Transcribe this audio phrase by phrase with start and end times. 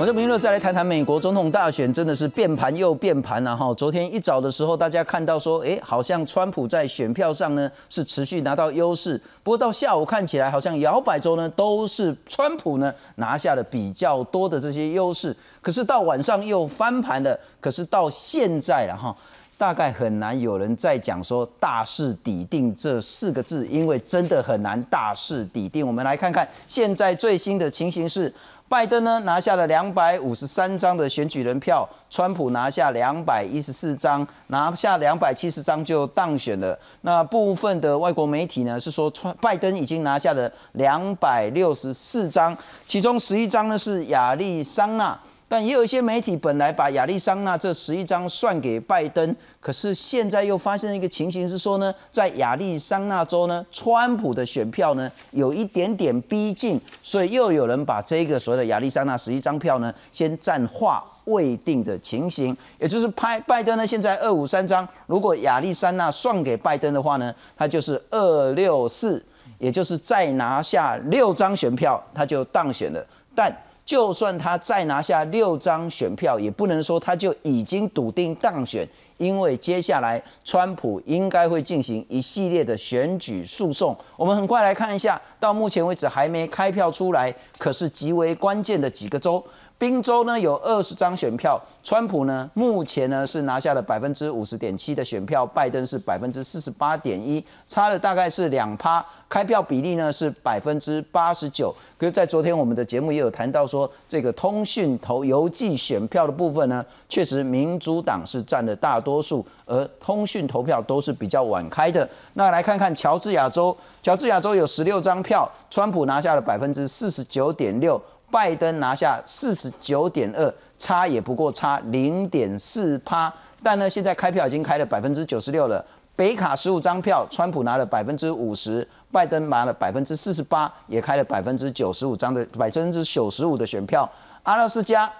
[0.00, 3.74] 我就明乐再来谈谈美国总统大选，真的是变盘又变盘了哈。
[3.74, 15.36] 昨天一早的时候，大家看到说，哎，好像川普在选票上呢是持续拿到优势，不过到下午看起来，好像摇摆州呢都是川普呢拿下了比较多的这些优势。
[15.60, 19.14] 可是到晚上又翻盘了，可是到现在了哈，
[19.58, 25.86] 大概很难有人再讲说大势底定这四个字，因为真的很难大势底定。
[25.86, 28.32] 我们来看看现在最新的情形是。
[28.70, 36.78] 拜登呢拿下了两百五十三张的选举人票，川普拿下两百一十四张，拿下两百七十张就当选了。
[37.00, 45.18] 那部分的外国媒体呢是说，川拜登已经拿下了两百六十四张，其中十一张呢是亚利桑那。
[45.50, 69.20] 但也有一些媒体本来把亚利桑那这十一张算给拜登，可是现在又发生一个情形是说呢，在亚利桑那州呢，川普的选票呢有一点点逼近，所以又有人把这个所谓的亚利桑那十一张票呢先暂划未定的情形，也就是拍拜登呢现在二五三张，如果亚利桑那算给拜登的话呢，他就是二六四，
[69.58, 73.52] 也就是再拿下六张选票他就当选了，但。
[73.90, 83.96] 就算他再拿下六张选票，也不能说他就已经笃定当选，因为接下来川普应该会进行一系列的选举诉讼。
[84.16, 89.44] 我们很快来看一下，到目前为止还没开票出来，可是极为关键的几个州。
[89.80, 99.02] 宾州呢有二十张选票，川普呢目前呢是拿下了百分之五十点七的选票，拜登是百分之四十八点一，差了大概是两趴。
[99.26, 101.74] 开票比例呢是百分之八十九。
[101.96, 112.06] 可是，在昨天我们的节目也有谈到说，这个通讯投邮寄选票的部分呢，确实民主党是占了大多数，而通讯投票都是比较晚开的。
[112.34, 117.98] 那来看看乔治亚州，乔治亚州有十六张票，川普拿下了百分之四十九点六。
[118.30, 123.32] 拜登拿下四十九点二，差也不过差零点四趴。
[123.62, 125.84] 但呢，现在开票已经开了百分之九十六了。
[126.16, 134.10] 北卡十五张票，川普拿了百分之五十，拜登拿了百分之四十八，也开了百分之九十五张的百分之九十五的选票。
[134.42, 135.10] 阿拉斯加。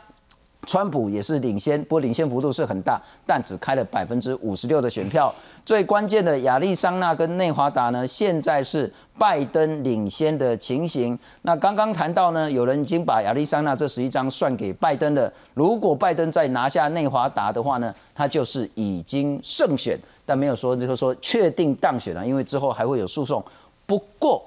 [0.67, 5.33] 川普也是领先，不过领先幅度是很大，但只开了百分之五十六的选票。
[5.65, 11.19] 最关键的亚利桑那跟内华达呢，现在是拜登领先的情形。
[11.43, 15.33] 那刚刚谈到呢，有人已经把亚利桑那这十一张算给拜登了。
[15.55, 23.45] 如果拜登再拿下内华达的话呢，他就是已经胜选，但没有说就是说确定当选了，因为之后还会有诉讼。
[23.87, 24.43] 不过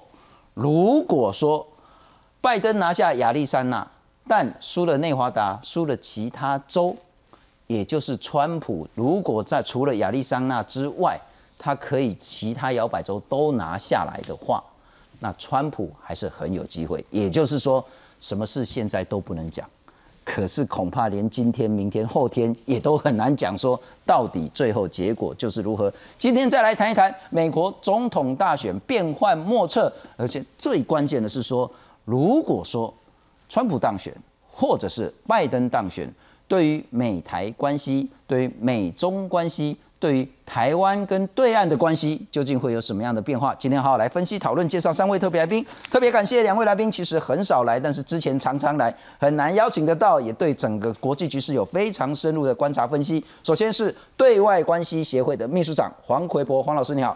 [0.53, 1.65] 如果说
[2.41, 3.87] 拜登拿下亚利桑那，
[4.25, 6.95] 但输了内华达，输了其他州，
[7.67, 11.19] 也就是川普如果在除了亚利桑那之外，
[11.59, 14.63] 他可以其他摇摆州都拿下来的话，
[15.19, 17.03] 那川普还是很有机会。
[17.09, 17.83] 也就是说，
[18.21, 19.69] 什么事现在都不能讲，
[20.23, 25.93] 可是恐怕连今天、明天、后天也都很难讲说到底最后结果就是如何。
[26.17, 31.69] 今天再来谈一谈美国总统大选变幻莫测，而且最关键的是说，
[32.05, 32.93] 如果说。
[33.53, 34.11] 川普当选，
[34.49, 36.11] 或者是拜登当选，
[36.47, 43.53] 对于美台关系、对于美中关系、对于台湾跟对岸的关系，究竟会有什么样的变化？
[43.53, 45.63] 今天好好来分析讨论，介绍三位特别来宾。
[45.91, 53.23] 特别感谢两位来宾，其实很少来，但是之前常常来，很难邀请得到，也对整个国际局势有非常深入的观察分析。
[53.43, 57.15] 首先是对外关系协会的秘书长黄奎博，黄老师你好，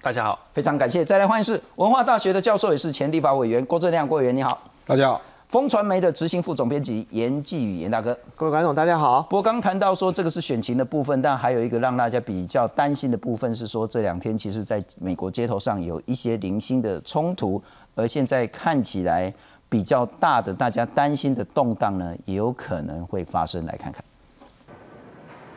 [0.00, 1.04] 大家好，非常感谢。
[1.04, 5.20] 再来欢迎是文化大学的教授，也是前立法委员郭正亮郭委员，你好，大家好。
[5.48, 9.22] 风传媒的执行副总编辑严继宇严大哥，各位观众大家好。
[9.22, 17.62] 不过刚谈到说这个是选情的部分，但还有一个让大家比较担心的部分是说这两天其实在美国街头上有一些零星的冲突，
[17.94, 19.32] 而现在看起来
[19.68, 23.64] 比较大的大家担心的动荡呢，也有可能会发生。
[23.66, 24.04] 来看看。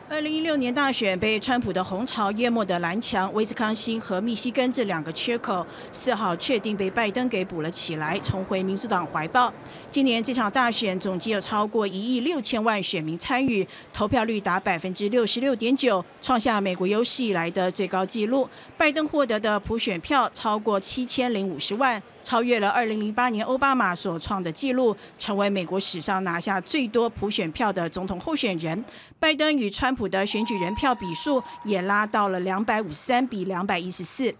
[0.08, 9.52] 二零一六年大选被川普的红潮淹没的蓝墙，威斯康星和密西根这两个缺口，四号确定被拜登给补了起来，重回民主党怀抱。
[9.90, 18.48] 今年这场大选总计有超过一亿六千万选民参与，投票率达百分之六十六点九，创下美国有史以来的最高纪录。
[18.78, 22.00] 拜登获得的普选票超过七千零五十万。
[22.22, 28.84] 超越了二零零八年奥巴马所创的纪录，成为美国史上拿下最多普选票的总统候选人。
[29.18, 34.34] 拜登与川普的选举人票比数也拉到了两百五十三比214。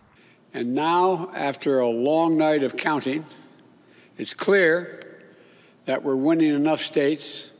[0.52, 3.22] And now, after a long night of counting,
[4.18, 4.86] it's clear
[5.90, 7.50] that we're winning enough states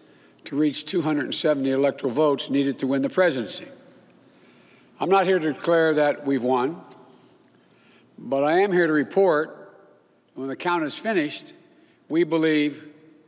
[0.45, 3.67] to reach 270 electoral votes needed to win the presidency.
[5.01, 6.81] I'm not here to declare that we've won,
[8.17, 9.57] but I am here to report
[10.35, 11.55] When the count is finished,
[12.09, 12.87] we believe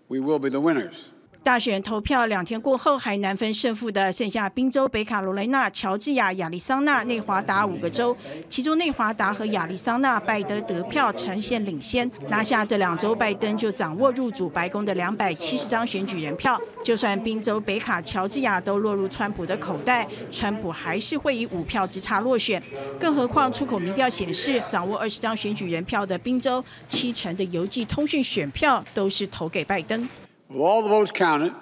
[0.08, 1.10] we will be the winners.
[1.42, 8.16] 大选投票两天过后还难分胜负的剩下宾州、北卡罗来纳、乔治亚、亚利桑那、内华达五个州，
[8.48, 16.60] 其中内华达和亚利桑那拜登得票呈现领先，拿下这两州，拜登就掌握入主白宫的两百七十张选举人票。
[16.84, 22.62] 就算宾州、北卡、乔治亚都落入川普的口袋，川普还是会以五票之差落选。
[23.00, 30.08] 更何况出口民调显示，掌握二十张选举人票的宾州，七成的邮寄通讯选票都是投给拜登。
[30.52, 31.54] With all the votes counted,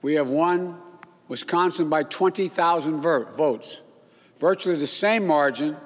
[0.00, 0.78] we have won
[1.26, 3.82] Wisconsin by 20,000 votes,
[4.38, 5.76] virtually the same margin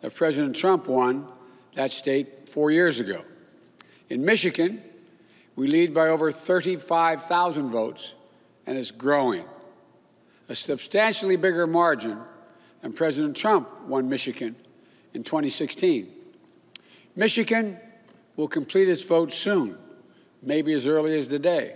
[0.00, 1.28] that President Trump won
[1.74, 3.22] that state four years ago.
[4.08, 4.80] In Michigan,
[5.56, 8.14] we lead by over 35,000 votes,
[8.66, 9.44] and it's growing.
[10.48, 12.18] A substantially bigger margin
[12.80, 14.56] than President Trump won Michigan
[15.12, 16.08] in 2016.
[17.14, 17.76] Michigan
[18.36, 19.76] will complete its vote soon
[20.46, 21.72] maybe as early as today.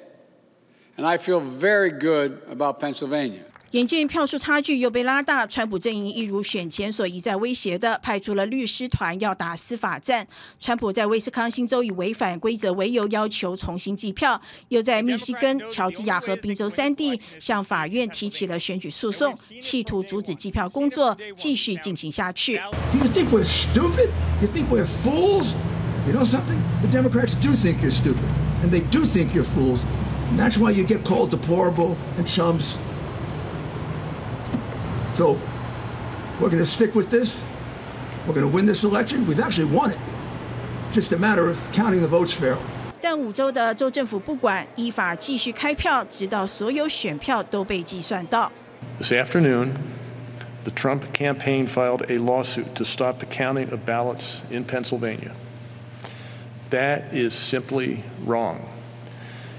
[0.97, 3.43] And I feel very good about Pennsylvania.
[3.71, 10.27] 眼见票数差距又被拉大，川普阵营一如选前所一再威胁的，派出了律师团要打司法战。
[10.59, 14.41] 川普在威斯康星州以违反规则为由要求重新计票，
[14.71, 22.55] 又在密西根、乔治亚和宾州三地向法院提起了选举诉讼，企图阻止计票工作继续进行下去。
[22.55, 24.09] You think we're stupid?
[24.43, 25.55] You think we're fools?
[26.08, 26.62] You know something?
[26.82, 28.24] The Democrats do think you're stupid,
[28.62, 29.84] and they do think you're fools,
[30.30, 32.78] and that's why you get called deplorable and chumps.
[35.16, 35.40] So,
[36.40, 37.36] we're going to stick with this.
[38.28, 39.26] We're going to win this election.
[39.26, 40.00] We've actually won it.
[40.92, 42.62] Just a matter of counting the votes fairly.
[43.02, 48.52] 但五州的州政府不管，依法继续开票，直到所有选票都被计算到。
[48.98, 49.74] This afternoon,
[50.64, 55.32] the Trump campaign filed a lawsuit to stop the counting of ballots in Pennsylvania.
[56.71, 58.65] That is simply wrong.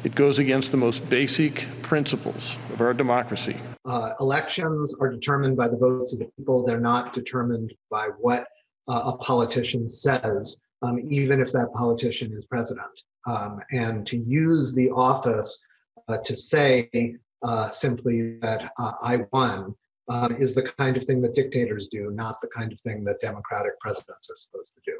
[0.05, 3.57] It goes against the most basic principles of our democracy.
[3.83, 6.65] Uh, elections are determined by the votes of the people.
[6.65, 8.47] They're not determined by what
[8.87, 12.87] uh, a politician says, um, even if that politician is president.
[13.27, 15.61] Um, and to use the office
[16.07, 16.89] uh, to say
[17.43, 19.75] uh, simply that uh, I won
[20.07, 23.19] um, is the kind of thing that dictators do, not the kind of thing that
[23.19, 24.97] democratic presidents are supposed to do.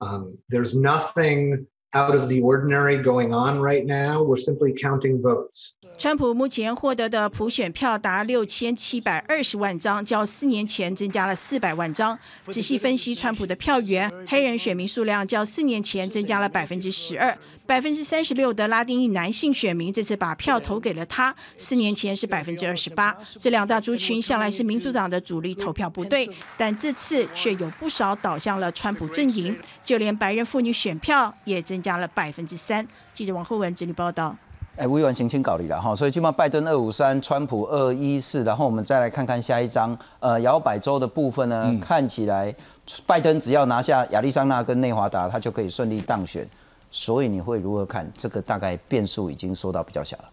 [0.00, 4.22] Um, there's nothing out of the ordinary going on right now.
[4.22, 5.72] We're simply counting votes.
[5.98, 12.18] 川普目前获得的普选票达六千七百二十万张，较四年前增加了四百万张。
[12.46, 17.36] 仔细分析川普的票源，黑人选民数量较四年前增加了百分之十二，
[17.66, 23.14] 百分之三十六的拉丁裔男性选民这次把票投给了他，四年前是百分之二十八。
[23.38, 29.54] 这两大族群向来是民主党的主力投票部队，但这次却有不少倒向了川普阵营，
[29.90, 32.86] 就连白人妇女选票也增加了百分之三。
[33.12, 34.36] 记者王厚文整理报道。
[34.76, 42.54] 哎，微完行清搞理了哈，所以基本上拜登二五三，川普二一四，然后我们再来看看下一张，呃，摇摆州的部分呢，看起来
[43.04, 46.48] 拜登只要拿下亚利桑那跟内华达，他就可以顺利当选。
[46.92, 48.08] 所以你会如何看？
[48.16, 50.24] 这个大概变数已经缩到比较小了。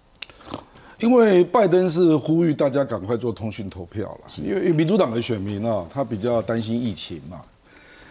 [1.00, 7.41] 因为拜登是呼吁大家赶快做通讯投票了，因为民主党的选民啊，他比较担心疫情嘛。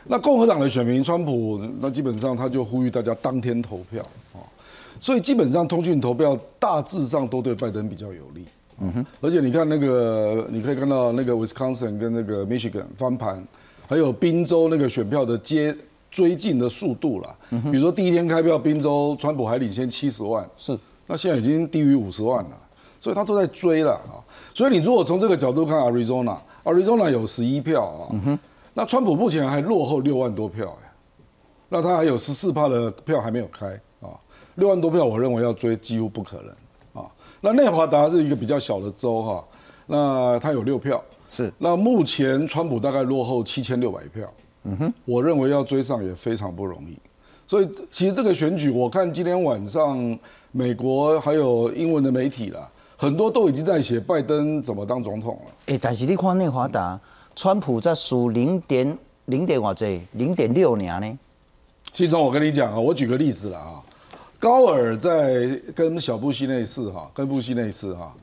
[0.09, 4.01] 那共和党的选民，川普那基本上他就呼吁大家当天投票
[4.33, 4.39] 啊，
[5.01, 8.45] 所以基本上通讯投票大致上都对拜登比较有利。
[8.79, 13.43] 嗯哼，而且你看那个，你可以看到那个 Wisconsin 跟那个 Michigan 翻盘，
[13.89, 15.75] 还有宾州那个选票的接
[16.11, 17.35] 追进的速度啦。
[17.49, 22.51] 比如说第一天开票，宾州川普还领先七十万，是，那现在已经低于五十万了，
[23.01, 24.21] 所以他都在追了啊。
[24.55, 28.09] 所以你如果从这个角度看，Arizona，Arizona 有十一票啊。
[28.13, 28.39] 嗯哼。
[28.79, 30.93] 那川普目前还落后六万多票哎，
[31.71, 33.69] 那他还有十四趴的票还没有开
[34.03, 34.13] 啊，
[34.57, 37.11] 六万多票，我认为要追几乎不可能啊。
[37.41, 39.45] 那内华达是一个比较小的州哈，
[39.87, 41.51] 那他有六票，是。
[41.57, 44.31] 那目前川普大概落后七千六百票，
[44.65, 46.99] 嗯哼，我认为要追上也非常不容易。
[47.47, 50.19] 所以其实这个选举，我看今天晚上
[50.53, 52.69] 美国还有英文的媒体啦，
[52.99, 55.53] 很多都已经在写拜登怎么当总统了。
[55.69, 57.01] 哎，但是你看内华达。
[57.37, 60.01] 川普在输零点零点我这？
[60.13, 61.19] 零点六年呢？
[61.93, 63.83] 其中我跟你讲啊，我举个例子了啊。
[64.41, 68.15] 高尔在跟小布希内次哈，跟布希内次哈，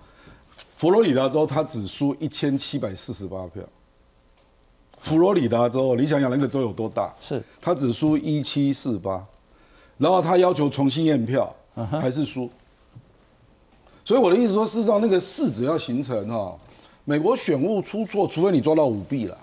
[0.76, 3.62] 佛罗里达州他只输一千七百四十八票。
[4.98, 7.14] 佛罗里达州，你想想那个州有多大？
[7.22, 9.24] 是，他只输一七四八，
[10.00, 11.56] 然后他要求重新验票，
[12.02, 12.50] 还是输。
[14.04, 16.58] 所以我的意思说，事实上那个市只要形成哈。
[17.06, 19.38] 美国选务出错，除非你抓到舞弊了，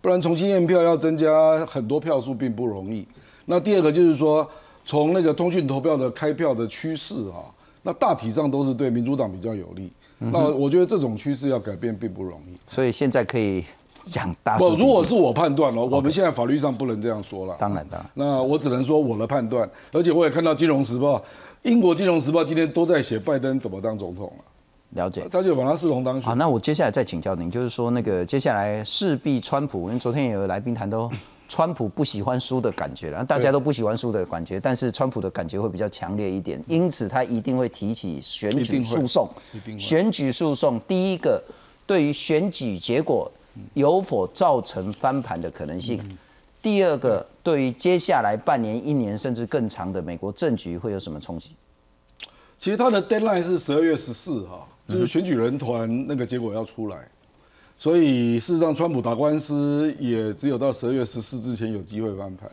[0.00, 3.06] 不然重新验票要增加很多票数并不容易。
[3.46, 4.46] 那第二个就是说，
[4.84, 7.48] 从那个通讯投票的开票的趋势啊，
[7.82, 9.90] 那大体上都是对民主党比较有利。
[10.18, 12.54] 那我觉得这种趋势要改变并不容易。
[12.66, 13.64] 所以现在可以
[14.04, 17.56] 讲大不，如果是我判断哦，我们现在法律上不能这样说了。
[17.58, 21.16] 当然当然那我只能说我的判断，而且我也看到《金融时报》，
[21.62, 24.44] 英国《金融时报》今天都在写拜登怎么当总统了，
[24.90, 25.26] 了解。
[25.30, 26.22] 他就把他视同当选。
[26.22, 31.10] 好，那我接下来再请教您，就是说那个接下来势必川普，因为昨天也有来宾谈到
[31.48, 39.28] 川普不喜欢输的感觉了，大家都不喜欢输的感觉，但是川普的感觉会比较强烈一点，因此他一定会提起选举诉讼。
[39.76, 41.42] 选举诉讼第一个，
[41.86, 43.28] 对于选举结果
[43.74, 45.98] 有否造成翻盘的可能性；
[46.62, 51.56] 第二个，对于接下来半年、一年甚至更长的美国政局会有什么冲击？
[52.60, 56.98] 其实他的 deadline 是十二月十四号，就是选举人团那个结果要出来，
[57.78, 62.50] 所以事实上川普打官司也只有到十二月十四之前有机会翻盘，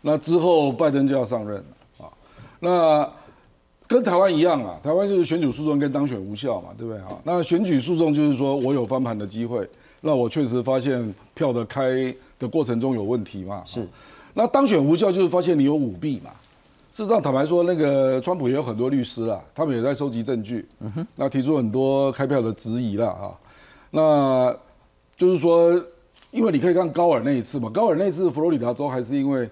[0.00, 2.10] 那之后拜登就要上任了啊。
[2.58, 3.08] 那
[3.86, 7.08] 跟台湾一样啊，台湾就是选举诉讼跟当选无效嘛，对不对啊？
[7.24, 9.68] 那选举诉讼就是说我有翻盘的机会，
[10.00, 13.86] 那我确实发现票的开的过程中有问题嘛，是。
[14.34, 16.30] 那当选无效就是发现你有舞弊嘛。
[16.92, 20.68] 事实上，坦白说，那个川普也有很多律师啦，他们也在收集证据，
[21.16, 23.38] 那提出很多开票的质疑啦，哈。
[23.90, 24.54] 那
[25.16, 25.72] 就是说，
[26.30, 29.48] 因为你可以看高尔那一次嘛，高尔那次佛罗里达州还是因为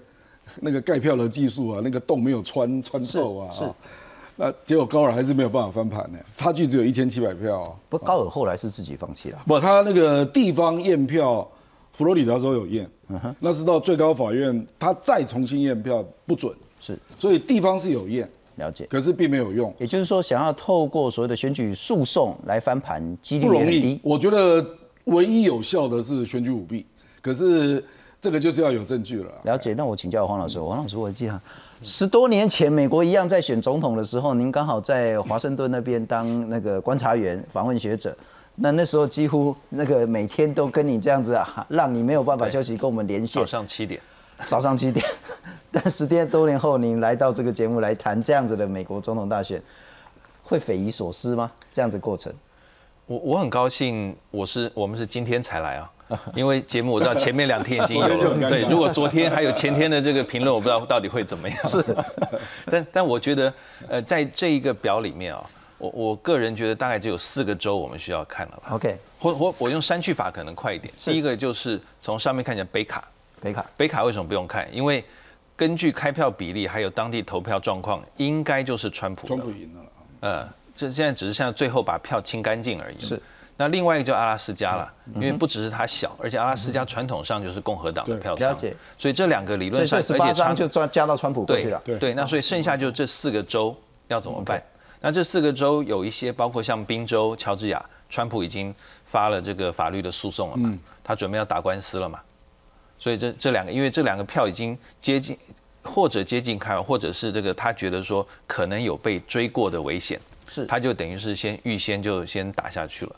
[0.61, 3.65] 那个盖票的技术啊，那个洞没有穿穿透啊，是
[4.37, 7.73] 那结果高尔还是没有办法翻盘呢，差距只有一千七百票、啊。
[7.89, 9.39] 不过高尔后来是自己放弃了。
[9.47, 11.49] 不，他那个地方验票，
[11.95, 18.87] 佛罗里达州有验，嗯那是到最高法院，他再重新验票不准，是所以地方是有验，了解。
[18.87, 24.01] 可是并没有用，也就是说，想要透过所谓的选举诉讼来翻盘，几率不容易也很低。。
[24.03, 24.67] 我觉得
[25.05, 26.85] 唯一有效的是选举舞弊，
[27.23, 27.85] 可是
[28.21, 29.31] 这个就是要有证据了。
[29.45, 29.75] 了解。
[29.75, 31.41] 那我请教黄老师，黄老师，我记得
[31.83, 38.17] 十多年前美国一样在选总统的时候，您刚好在华盛顿那边当那个观察员、访问学者。
[38.57, 43.47] 那那时候几乎那个每天都跟你这样子啊，让你没有办法休息，跟我们连线早。
[43.47, 43.99] 上七点，
[44.47, 45.05] 早上七点，
[45.71, 49.61] 但十天多年后，您来到这个节目来谈这样子的美国总统大选，
[50.43, 51.51] 会匪夷所思吗？
[51.71, 52.33] 这样子过程，
[53.07, 55.91] 我我很高兴，我是我们是今天才来啊，
[56.35, 61.57] 因为节目我知道前面两天已经有了， 对，如果昨天还有前天的这个评论，我不知道到底会怎么样。
[61.69, 61.85] 是，
[62.67, 63.53] 但但我觉得，
[63.89, 65.45] 呃，在这一个表里面啊，
[65.79, 68.71] 我我个人觉得大概只有四个州我们需要看了吧。
[68.73, 70.93] OK，或或我用删去法可能快一点。
[70.97, 73.07] 第一个就是从上面看起来北卡，
[73.41, 74.69] 北卡北卡为什么不用看？
[74.75, 75.05] 因为
[75.57, 79.37] 根据开票比例还有当地投票状况，应该就是川普的。
[79.37, 79.89] 川普赢了啦。
[80.21, 83.01] 呃，这现在只是现在最后把票清干净而已。
[83.01, 83.21] 是。
[83.57, 91.83] 那另外一个就阿拉斯加了，因为不只是它小，而且阿拉斯加传统上就是共和党的票仓了解，所以这两个理论上，而且差就抓加到川普过去对了。
[91.99, 93.77] 对，那所以剩下就这四个州
[94.09, 94.63] 要怎么办
[95.03, 102.19] 那这四个州有一些，包括像宾州、乔治亚，川普已经发了这个法律的诉讼了嘛，他准备要打官司了嘛，
[103.01, 105.37] 所以这这两个，因为这两个票已经接近，
[105.83, 113.13] 或者接近开完，或者是这个他觉得说可能有被追过的危险，是他就等于是先预先就先打下去了。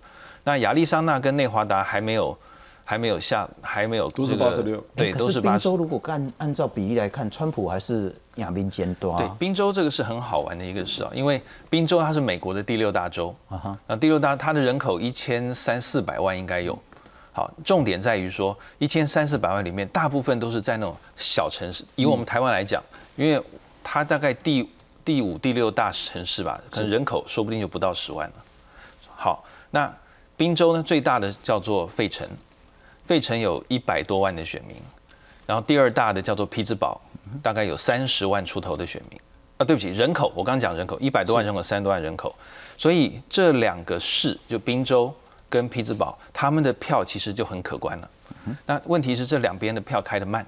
[0.44, 2.38] 那亚利桑那跟内华达还没有
[2.84, 5.58] 还没有下，还没有都是这个86对，都是八十。
[5.58, 16.78] 宾州如果按按照比例来看，川普还是亚宾尖端对啊。，宾州这个是很好玩的一个事啊，因为宾州它是美国的第六大州，啊哈，那第六大它的人口一千三四百万应该有。
[17.34, 21.82] 好，重点在于说一千三四百万里面，大部分都是在那种小城市。
[21.96, 22.82] 以我们台湾来讲，
[23.16, 23.42] 因为
[23.82, 24.68] 它大概第
[25.02, 28.34] 第五、第六大城市吧，可能人口说不定就不到十万了。
[29.16, 29.90] 好，那
[30.36, 32.28] 滨州呢最大的叫做费城，
[33.06, 34.76] 费城有一百多万的选民，
[35.46, 37.00] 然后第二大的叫做匹兹堡，
[37.42, 39.18] 大概有三十万出头的选民。
[39.56, 42.34] 啊，对不起，人口，我刚刚讲人口一百多万人口，三十多万人口，
[42.76, 45.14] 所以这两个市就滨州
[45.52, 48.10] 跟匹兹堡，他们的票其实就很可观了。
[48.64, 50.46] 那问题是这两边的票开得慢，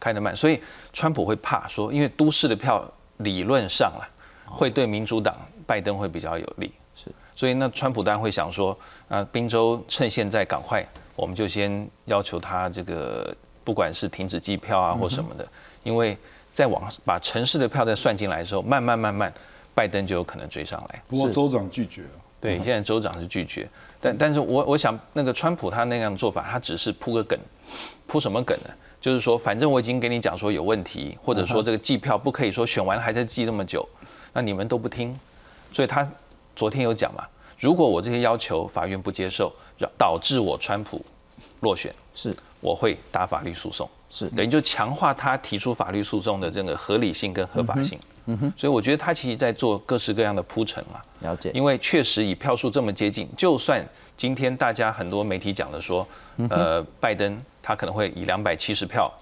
[0.00, 0.58] 开得慢，所以
[0.94, 2.82] 川普会怕说，因为都市的票
[3.18, 4.08] 理论上啊，
[4.46, 6.72] 会对民主党拜登会比较有利。
[6.96, 8.76] 是，所以那川普当然会想说，
[9.10, 10.82] 啊，宾州趁现在赶快，
[11.14, 15.46] 我们就先要求他这个不管是停止计票啊或什么的，
[15.82, 16.16] 因为
[16.54, 19.30] 在往把城市的票再算进来的时候，慢慢慢慢，
[19.74, 21.02] 拜登就有可能追上来。
[21.06, 22.08] 不过州长拒绝了。
[22.42, 23.68] 对，现在州长是拒绝，
[24.00, 27.38] 但但是我我想那个川普他那样做法，他只是铺个梗，
[28.08, 28.70] 铺什么梗呢？
[29.00, 33.88] 就是说，反正我已经给你讲说有问题，或者说这个计票不可以说选完还在计这么久，
[34.32, 35.16] 那你们都不听，
[35.72, 36.06] 所以他
[36.56, 37.24] 昨天有讲嘛，
[37.58, 39.52] 如果我这些要求法院不接受，
[39.96, 41.04] 导致我川普
[41.60, 42.36] 落选，是。
[42.60, 44.28] 我会打法律诉讼，是。
[44.30, 47.98] 等于就强化他提出法律诉讼的这个合理性跟合法性。
[47.98, 48.06] 嗯
[48.38, 51.02] 哼，所以我觉得他其实在做各式各样的铺陈啊。
[51.20, 51.50] 了解。
[51.52, 53.84] 因为确实以票数这么接近，就算
[54.16, 56.06] 今天大家很多媒体讲的说，
[56.48, 59.12] 呃，拜登他可能会以两百七十票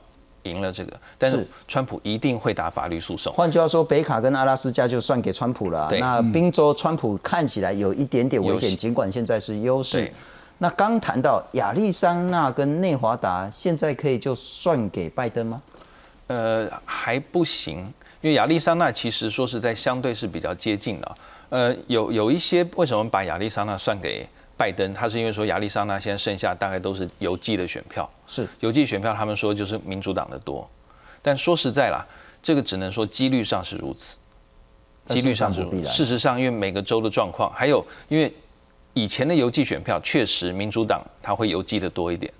[0.44, 3.32] 赢了这个，但是是川普一定会打法律诉讼。
[3.32, 5.88] 换句话说，北卡跟阿拉斯加就算给川普了啊。
[5.98, 10.10] 那宾州川普看起来有一点点危险，尽管现在是优势。
[10.58, 15.62] 那刚谈到亚利桑那跟内华达，现在可以就算给拜登吗？
[16.26, 21.16] 呃，还不行，因为亚利桑那其实说实在相对是比较接近的啊。
[21.50, 24.92] 呃，有有一些为什么把亚利桑那算给拜登？
[24.94, 30.68] 他是因为说亚利桑那现在剩下大概都是邮寄的选票，是邮寄选票，他们说就是民主党的多。
[31.22, 32.06] 但说实在啦，
[32.42, 34.16] 这个只能说几率上是如此，
[35.06, 35.88] 但几率上是如此。
[35.88, 38.32] 事实上，因为每个州的状况，还有因为
[38.94, 42.32] 以前的邮寄选票确实民主党他会邮寄的多一点。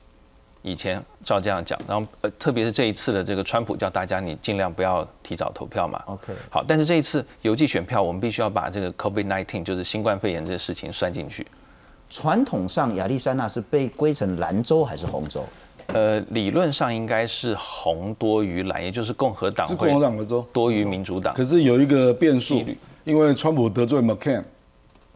[0.63, 6.03] 以前照这样讲，然后呃，特别是这一次的这个川普叫大家你尽量不要提早投票嘛。
[6.07, 11.47] OK 好，但是这一次邮寄选票，我们必须要把这个 COVID-19 就是新冠肺炎这个事情算进去。
[12.11, 15.45] 传统上亚利桑那是被归成蓝州还是红州？
[15.87, 20.47] 呃，理论上应该是红多于蓝，也就是共和党是共和党的州。
[20.53, 21.35] 多于民主党。
[21.35, 22.63] 可是有一个变数，
[23.05, 24.43] 因为川普得罪 McCain，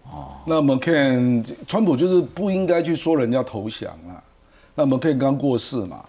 [0.05, 4.24] 哦，那 McCain 川普就是不应该去说人家投降啊。
[4.75, 6.05] 那 McCain 刚过世嘛，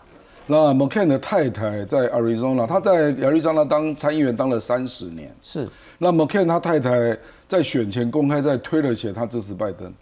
[0.47, 5.31] 那 McCain 的太太在 Arizona，他在亚利桑那当参议员当了三十年。
[5.41, 7.17] 是那 McCain 他太太
[7.47, 9.93] 在选前公开在推了写他支持拜登，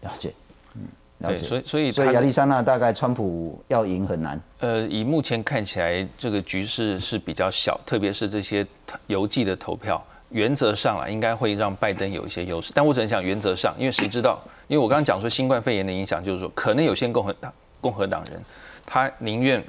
[0.00, 0.32] 了解，
[0.74, 0.82] 嗯，
[1.18, 1.44] 了对，解。
[1.44, 4.40] 所以所以所以亚利桑那大概川普要赢很难。
[4.58, 8.66] 呃，以目前看起来，这个局势是比较小，特别是这些
[9.06, 12.72] 邮寄的投票，原则上啊，应该会让拜登有一些优势。
[12.74, 14.42] 但我只能讲原则上，因为谁知道？
[14.66, 18.42] 因为我刚刚讲说新冠肺炎的影响，就是说可能有些共和党共和党人，
[18.84, 19.62] 他宁愿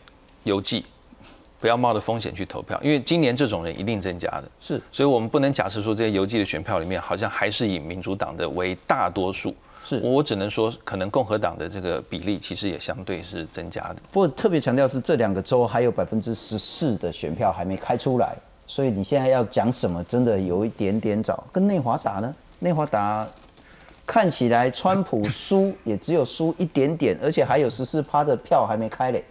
[0.44, 0.86] 邮寄，
[1.60, 4.44] 不要冒着风险去投票，因为今年这种人一定增加的。
[4.60, 9.54] 是所以我们不能假设说这些邮寄的选票里面，好像还是以民主党的为大多数。
[9.84, 13.96] 是我只能说，可能共和党的这个比例其实也相对是增加的。
[14.12, 21.42] 不过特别强调是这两个州还有百分之十四的选票还没开出来，所以你现在要讲什么，真的有一点点早。
[21.54, 22.36] 跟内华达呢？
[22.60, 23.26] 内华达
[24.08, 29.22] 看起来川普输也只有输一点点，而且还有十四趴的票还没开嘞。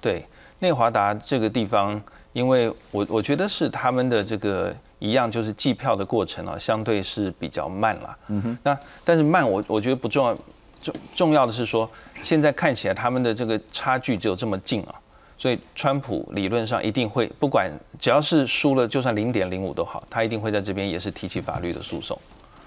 [0.00, 0.24] 对，
[0.60, 2.00] 内华达这个地方，
[2.32, 8.16] 因为我我觉得是他们的这个一样，就是计票的过程啊，相对是比较慢啦。
[8.28, 8.58] 嗯哼。
[8.62, 10.38] 那但是慢我，我觉得不重要，
[10.80, 11.90] 重重要的是说，
[12.22, 14.94] 现在看起来他们的这个差距只有这么近啊，
[15.36, 22.16] 所以川普理论上一定会，不管只要是输了，就算零点零五都好，他一定会在这边也是提起法律的诉讼。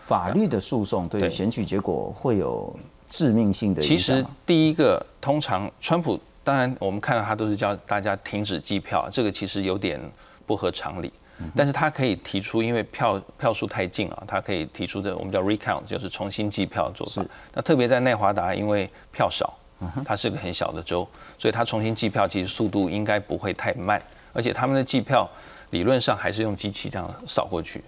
[0.09, 2.75] 法律的诉讼对对选举结果会有
[3.07, 4.25] 致命性的影其实。
[4.43, 10.01] 第一个，通常川普，当然我们看到他都是叫大家停止计票，这个其实有点
[10.47, 11.13] 不合常理。
[11.55, 17.23] 但是他可以提出，因为票票数太近啊，他可以提出这我们叫 recount，就是重新计票的做法。
[17.53, 19.57] 那特别在内华达，因为票少，
[20.03, 24.01] 它是个很小的州，所以它重新计票其实速度应该不会太慢，
[24.33, 25.29] 而且他们的计票
[25.69, 27.81] 理论上还是用机器这样扫过去。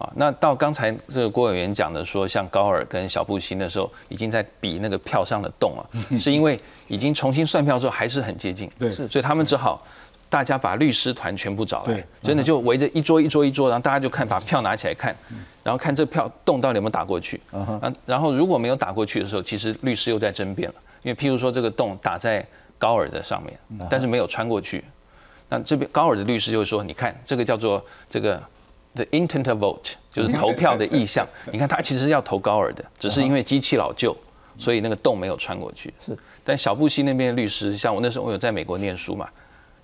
[0.00, 5.84] 啊，那到刚才这个郭委员讲的说，像高尔跟小布希的时候已经在比那个票上的洞啊，
[6.18, 6.58] 是因为
[6.88, 9.86] 已经重新算票之后还是很接近，对所以他们只好
[10.30, 15.14] 大家把律师团全部找来，真的就围着一桌一桌一桌，然后大家就看把票拿起来看，
[15.62, 22.46] 然后看这票洞到底有没有打过去，啊，然后如果没有打过去的时候，其实律师又在争辩了，因为譬如说这个洞打在
[22.78, 24.82] 高尔的上面，但是没有穿过去，
[25.48, 28.40] 那这边高尔的律师就会说，你看这个叫做这个
[28.94, 31.26] the intent of vote，就是投票的意向。
[31.52, 34.16] 你看他其实要投高尔的，只是因为机器老旧，
[34.58, 35.92] 所以那个洞没有穿过去。
[35.98, 39.28] 是，但小布希那边的律师，像我那时候我有在美国念书嘛，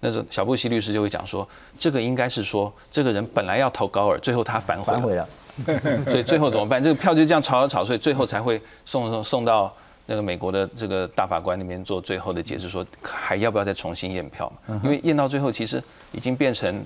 [0.00, 5.28] 那时候小布希律师就会讲说，这个应该是说这个人本来要投高尔，最后他反悔了，
[5.64, 6.82] 反悔了，所以最后怎么办？
[6.82, 9.74] 这个票就这样炒炒炒，所以最后才会送送送到
[10.06, 14.80] 那个美国的这个大法官那边做最后的解释，说还要不要再重新验票嘛？
[14.84, 16.84] 因为验到最后其实已经变成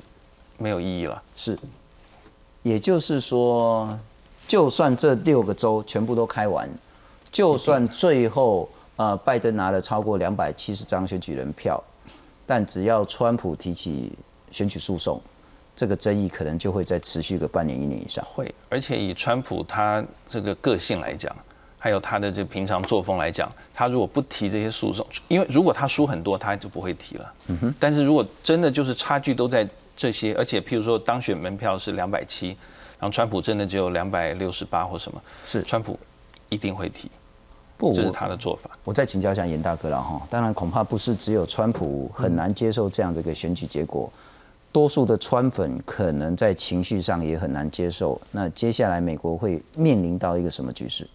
[0.58, 1.22] 没有意义了。
[1.34, 1.58] 是，
[2.62, 3.98] 也就是说，
[4.46, 6.68] 就算这六个州全部都开完，
[7.32, 11.82] 就算最后呃拜登拿了超过两百七十张选举人票，
[12.46, 14.12] 但只要川普提起
[14.50, 15.20] 选举诉讼，
[15.74, 18.24] 这个争议可能就会再持续个半年一年以上。
[18.24, 21.34] 会，而且以川普他这个个性来讲，
[21.78, 27.32] 还有他的这平常作风来讲，他如果不提这些诉讼，因为如果他输很多，他就不会提了。
[27.46, 27.74] 嗯哼。
[27.80, 29.66] 但是如果真的就是差距都在
[30.00, 32.56] 这些，而且譬如说当选门票是两百七，
[32.98, 35.98] 然后川普真的只有两百六十八或什么，是川普
[36.48, 37.10] 一定会提。
[37.76, 38.70] 不这是他的做法。
[38.82, 44.10] 我再请教一下严大哥了哈，当然恐怕不是只有川普很难接受这样的一个选举结果，
[44.72, 48.18] 多数的川粉可能在情绪上也很难接受。
[48.30, 51.06] 那接下来美国会面临到一个什么局势？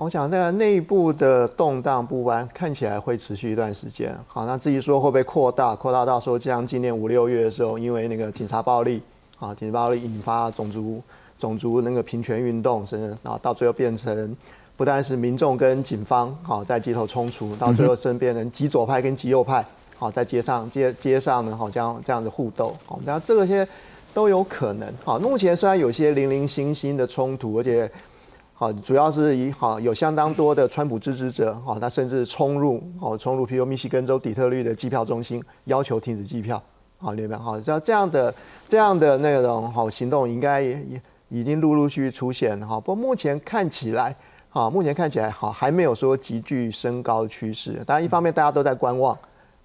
[0.00, 4.18] 我想，那个内部的动荡不安看起来会持续一段时间。
[4.26, 9.02] 好，那至于说会不会扩大，扩大到说像今年五六月的时候，因为那个警察暴力，
[9.38, 11.02] 啊，警察暴力引发种族
[11.38, 14.34] 种族那个平权运动，甚至啊到最后变成
[14.74, 19.62] 不单是民众跟警方好在街头冲突，到最后甚至变成极左派跟极右派
[19.98, 22.74] 好在街上街街上呢，好像这样子互斗。
[22.86, 23.68] 好，那这些
[24.14, 24.88] 都有可能。
[25.04, 27.90] 好，目前虽然有些零零星星的冲突，而且。
[28.60, 36.62] 好，主要是以好有相当多的川普支持者，好，他甚至冲入，好冲入，譬如密西根州底特律的计票中心，要求停止计票，
[36.98, 37.38] 好，明白？
[37.38, 38.34] 好，像这样的
[38.68, 42.78] 这样的那种好行动，应该也也已经陆陆续续出现，哈。
[42.78, 44.14] 不过目前看起来，
[44.50, 47.82] 好，目前看起来好还没有说急剧升高趋势。
[47.86, 49.16] 当然，一方面大家都在观望，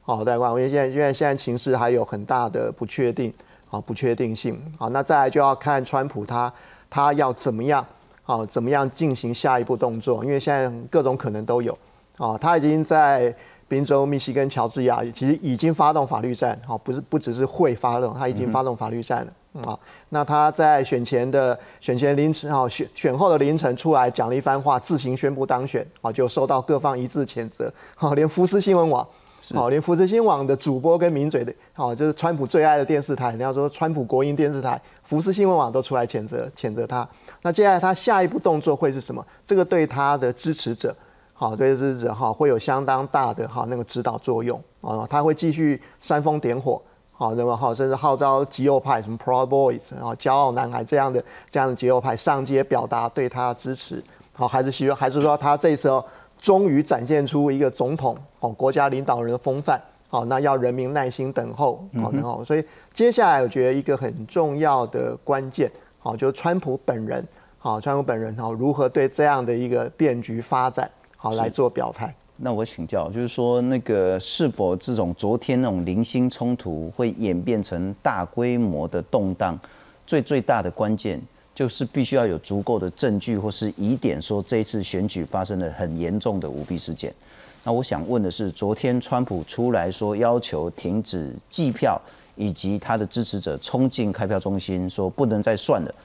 [0.04, 3.34] 好，在观望，因为现在因为现在情势还有很大的不确定，
[3.68, 6.54] 好，不确定性，好，那再来就要看川普他
[6.90, 7.86] 他要怎么样。
[8.26, 10.26] 好，怎么样进行下一步动作？
[10.26, 11.78] 因为现在各种可能都有。
[12.18, 13.34] 啊，他已经在
[13.68, 16.60] 宾州、密西根、乔治亚，其实已经发动法律战。
[16.66, 19.62] 好，不是不只是会发动，他已经发动法律战了。
[19.70, 19.78] 啊，
[20.10, 25.86] 那他在选前的选前凌晨，啊选选后的凌晨出来讲了一番话，自行宣布当选。
[26.02, 27.72] 啊，就受到各方一致谴责。
[27.96, 29.08] 好，连福斯新闻网。
[29.54, 37.08] 好，连福斯新网的主播跟名嘴的，好，就是川普最爱的电视台，人家说川普国营电视台，福斯新闻网都出来谴责谴责他。
[37.46, 39.24] 那接下来他下一步动作会是什么？
[39.46, 40.96] 这个对他的支持者，
[41.32, 45.06] 好，对支持者哈会有相当大的哈那个指导作用啊。
[45.08, 46.82] 他会继续煽风点火，
[47.12, 54.04] 好，那么好，甚至号召极右派什么 Proud Boys 然后骄傲男孩这样的这样的极右派上街表达对他支持。
[54.34, 56.04] 好，还是希望还是说他这时候。
[56.38, 59.82] 终于展现出一个总统哦，国家领导人的风范。
[60.10, 62.44] 好，那要人民耐心等候，好等候。
[62.44, 65.72] 所以接下来我觉得一个很重要的关键，
[66.06, 70.88] 好，就是川普本人，好，川普本人好，如何对这样的一个变局发展，
[71.18, 72.14] 好来做表态。
[72.38, 79.60] 那我请教，就是说那个是否这种昨天那种零星冲突会演变成大规模的动荡？
[80.06, 81.20] 最最大的关键。
[81.56, 87.16] 就是必须要有足够的证据或是疑点，说这一次选举发生了很严重的舞弊事件。
[87.64, 91.98] 那我想问的是，昨天川普出来说要求停止计票，
[92.36, 95.96] 以及他的支持者冲进开票中心说不能再算了，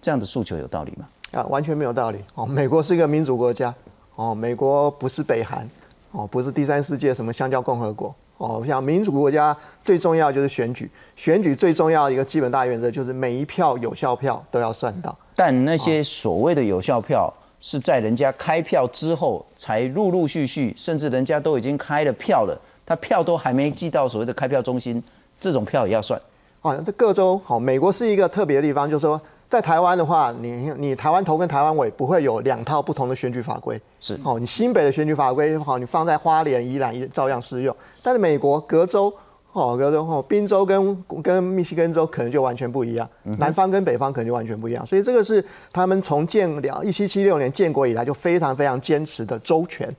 [0.00, 1.08] 这样的诉求有道理吗？
[1.32, 2.18] 啊，完全没有道理。
[2.34, 3.74] 哦，美国是一个民主国家，
[4.14, 5.68] 哦，美国不是北韩，
[6.12, 8.14] 哦，不是第三世界什么香蕉共和国。
[8.38, 15.16] 哦，像民主国家最重要就是选举，选举最重要的一个基本大原则就是每一票有效票都要算到。
[15.34, 25.02] 但那些所谓的有效票是在人家开票之后才陆陆续续，甚至人家都已经开了票了，他票都还没寄到所谓的开票中心，
[25.40, 26.20] 这种票也要算。
[26.60, 29.20] 啊，这各州好，美国是一个特别的地方，就是说。
[29.48, 34.38] 在台湾的话，你你台湾头跟台湾尾不会有两套不同的选举法规，是哦。
[34.38, 37.74] 你新北的选举法规好，你放在花莲、宜兰也照样适用。
[38.02, 39.10] 但是美国隔州
[39.52, 44.84] 哦，隔州哦，宾州跟跟密西根州可能就完全不一样，南方跟北方可能就完全不一样。
[44.84, 49.90] 所以这个是他们从建了一七七六年建国以来就非常非常坚持的周全，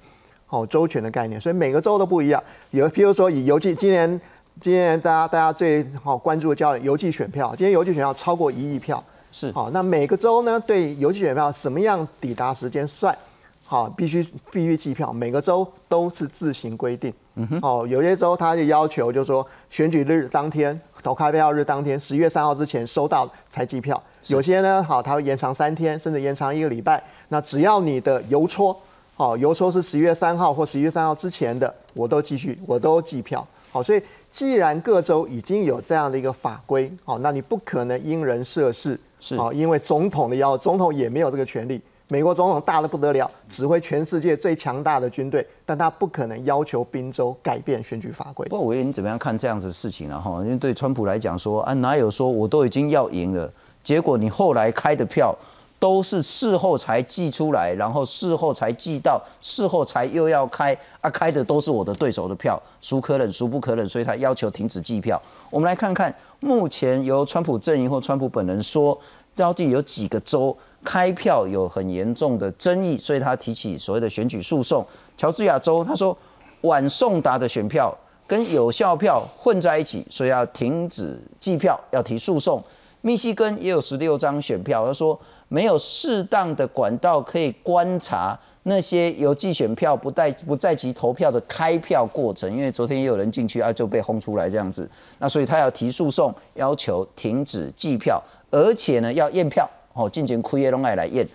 [0.49, 1.41] 哦，周全的概念。
[1.41, 2.39] 所以每个州都不一样。
[2.69, 4.21] 有譬如说以邮寄，今年
[4.62, 9.02] 今天大家大家最好关注的叫邮寄选票，今天邮寄选票超过一亿票。
[9.32, 13.17] 是好，那每个州呢对邮寄选票什么样抵达时间算？
[13.63, 17.13] 好，必须必须计票，每个州都是自行规定。
[17.36, 24.02] 嗯哼，哦，有些州它就要求，就是说选举日当天投开票日当天，十月三号之前收到才计票。
[24.28, 27.02] 有些呢，好，它会延长三天，甚至延长一个礼拜。
[27.30, 28.76] 那只要你的邮戳，
[29.15, 33.48] 好，邮戳是十月三号或十一月三号之前的，我都继续，我都计票。
[33.72, 38.99] 好，所以既然各州已经有这样的一个法规，好，那你不可能因人设事。
[39.19, 41.81] 是啊，因为总统的要，总统也没有这个权利。
[42.07, 48.47] 美国总统大的不得了，指挥全世界最强大的军队，但他不可能要求宾州改变选举法规。
[48.47, 50.19] 不过，我你怎么样看这样子的事情呢？
[50.19, 53.51] 哈，因为对川普来讲说啊，哪有说我都已经要赢了，
[53.83, 55.37] 结果你后来开的票
[55.79, 65.21] 都是事后才寄出来，然后事后才寄到，事后才又要开啊，开的都是我的对手的票，孰可忍孰不可忍，所以他要求停止计票。
[65.49, 68.99] 我们来看看，目前由川普阵营或川普本人说。
[69.35, 74.85] 到底有几个州开票有很严重的争议，所以他提起所谓的选举诉讼。
[75.15, 76.17] 乔治亚州他说
[76.61, 77.95] 晚送达的选票
[78.27, 82.61] 跟有效票混在一起，所以要停止计票，要提诉讼。
[82.99, 85.17] 密西根也有十六张选票，他说
[85.49, 101.27] 没有适当的管道可以观察那些邮寄选票不在不在籍投票的开票过程，因为昨天也有人进去啊就被轰出来这样子，那所以他要提诉讼，要求停止计票，而且呢要验票，哦，进行亏业龙爱来验。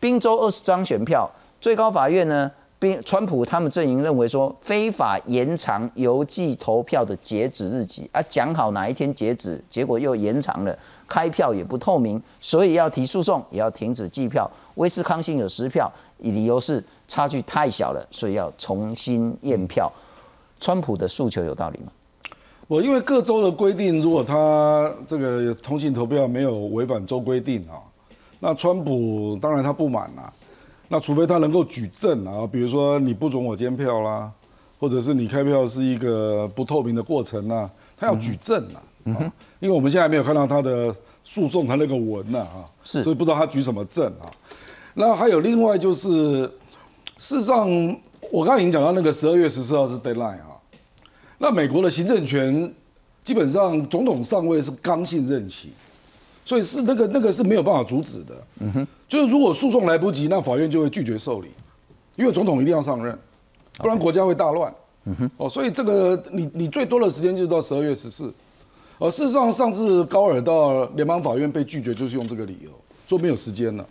[0.00, 1.30] 宾州二十张选票，
[1.60, 10.76] 最高法院呢，宾川普他们阵营认为说非法延长邮寄投票的截止日期啊，讲好哪一天截止，结果又延长了，
[11.10, 14.48] 开票也不透明，所以要提诉讼，也要停止计票。
[14.76, 19.92] 威斯康星有十票，理由是差距太小了，所以要重新验票。
[20.60, 21.90] 川普的诉求有道理吗？
[22.68, 27.82] 我因为各州的规定，如果他这个通信投票没有违反州规定啊，
[28.38, 30.32] 那川普当然他不满啦。
[30.86, 34.30] 那除非他能够举证啊，比如说你不准我监票啦，
[34.78, 38.82] 或者是你开票是一个不透明的过程啊，他要举证啊。
[39.04, 44.24] 嗯哼，因为我们现在没有看到他的诉讼他那个文呐啊，是，所以不知道他举什么证啊。
[44.94, 46.50] 那还有另外就是，
[47.18, 47.68] 事实上
[48.32, 50.56] 我刚刚已经讲到那个十二月十四号是 deadline 啊。
[51.38, 52.74] 那美国的行政权
[53.22, 55.70] 基本上总统上位是刚性任期，
[56.44, 58.34] 所以是那个那个是没有办法阻止的。
[58.60, 61.48] 嗯哼，就是如果诉讼来不及，那法院就会拒绝受理，
[62.16, 63.16] 因为总统一定要上任，
[63.76, 64.74] 不然国家会大乱。
[65.04, 68.32] 嗯哼，哦，所以这个你你最多的时间就是到十二月十四。
[69.00, 72.70] 而事实上，上次高尔到联邦法院被拒绝，就是用这个理由，
[73.06, 73.86] 说没有时间了，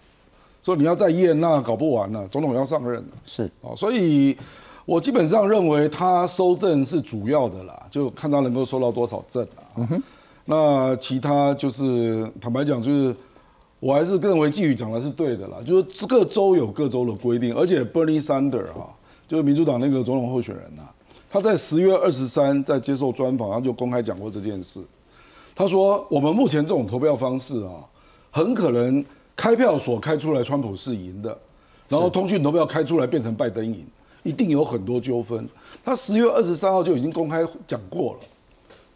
[0.62, 3.10] 说你要再验，那搞不完了，总统要上任了。
[3.26, 4.38] 是哦，所以
[4.86, 9.66] 我基本上认为他收证是主要的啦，就看他能够收到多少证啊。
[9.78, 10.04] 嗯哼，
[10.46, 13.16] 那其他就是坦白讲，就是
[13.80, 18.88] 我还是认为季宇讲的是对的啦，就是各州有各州的规定，而且 Bernie Sanders 哈，
[19.28, 20.84] 就是民主党那个总统候选人呐，
[21.32, 24.80] 他在十月二十三在接受专访，他就公开讲过这件事。
[25.60, 27.84] 他说：“我们目前这种投票方式啊，
[28.32, 29.04] 很可能
[29.36, 31.38] 开票所开出来川普是赢的，
[31.90, 33.86] 然后通讯投票开出来变成拜登赢，
[34.24, 35.46] 一定有很多纠纷。
[35.84, 38.20] 他十月二十三号就已经公开讲过了，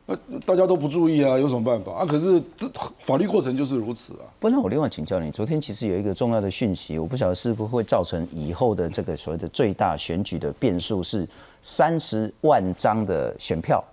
[0.06, 2.06] 那大家都不注意啊，有什么办法啊？
[2.06, 2.66] 可是这
[3.00, 4.24] 法律过程就是如此啊。
[4.40, 11.28] 不，那我另外请教你，昨天其实有一个重要的讯息，我不晓得是不是会造成以后的这个所谓的最大选举的变数是
[11.62, 13.84] 三十万张的选票。”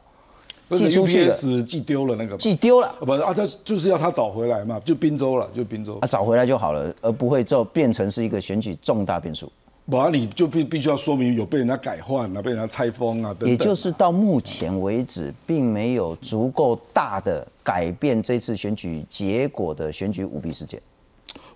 [0.76, 9.50] 寄出去了，寄丢了那个，寄丢了，不是啊，他就是要他找回来嘛，就滨州了，就滨州，啊，找回来就好了，而不会就变成是一个选举重大变数。
[9.86, 20.80] 不啊你就必必须要说明有被人家改换啊，被人家拆封啊，也就是到目前为止，并没有足够大的改变这次选举结果的选举舞弊事件。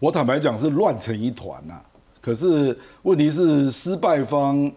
[0.01, 1.75] 我坦白讲是乱成一团呐，
[2.21, 4.71] 可是问题是失败方。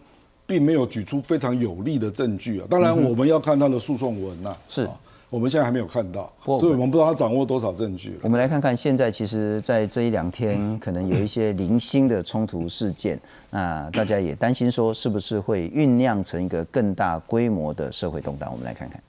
[0.47, 2.67] 并没有举出非常有力的证据啊！
[2.69, 4.55] 当然，我们要看他的诉讼文呐。
[4.69, 4.89] 是，
[5.29, 8.17] 我们现在还没有看到，所以我们不知道他掌握多少证据。
[8.21, 13.19] 我们来看看，现在其实，在这一两天，可能有一些零星的冲突事件，
[13.51, 18.49] 那大家也担心说，是不是会酝酿成一个更大规模的社会动荡？
[18.49, 19.03] 我们来看看。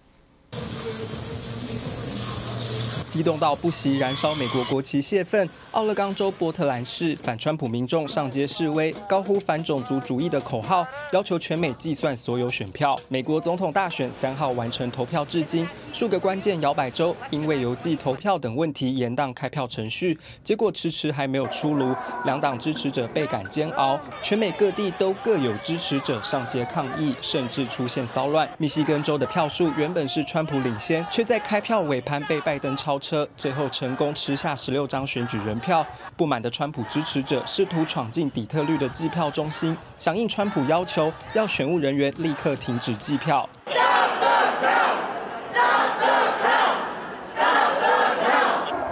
[3.07, 12.99] 激动到不惜燃烧美国国旗泄愤，奥勒冈州波特兰市反川普民众上街示威，高呼反种族主义的口号，要求全美计算所有选票。
[13.07, 23.97] 美国总统大选三号完成投票，至今数个关键摇摆州因为邮寄投票等问题延宕开票程序，结果迟迟还没有出炉，两党支持者倍感煎熬。
[24.21, 28.51] 全美各地都各有支持者上街抗议，甚至出现骚乱。
[28.59, 32.99] 密西根州的票数原本是川普领先，却在开票尾盘被拜登超。
[32.99, 43.47] 车最后成功吃下十六张选举人票，票不满的川普支持者试图闯进底特律的计票中心，响应川普要求，要选务人员立刻停止计票。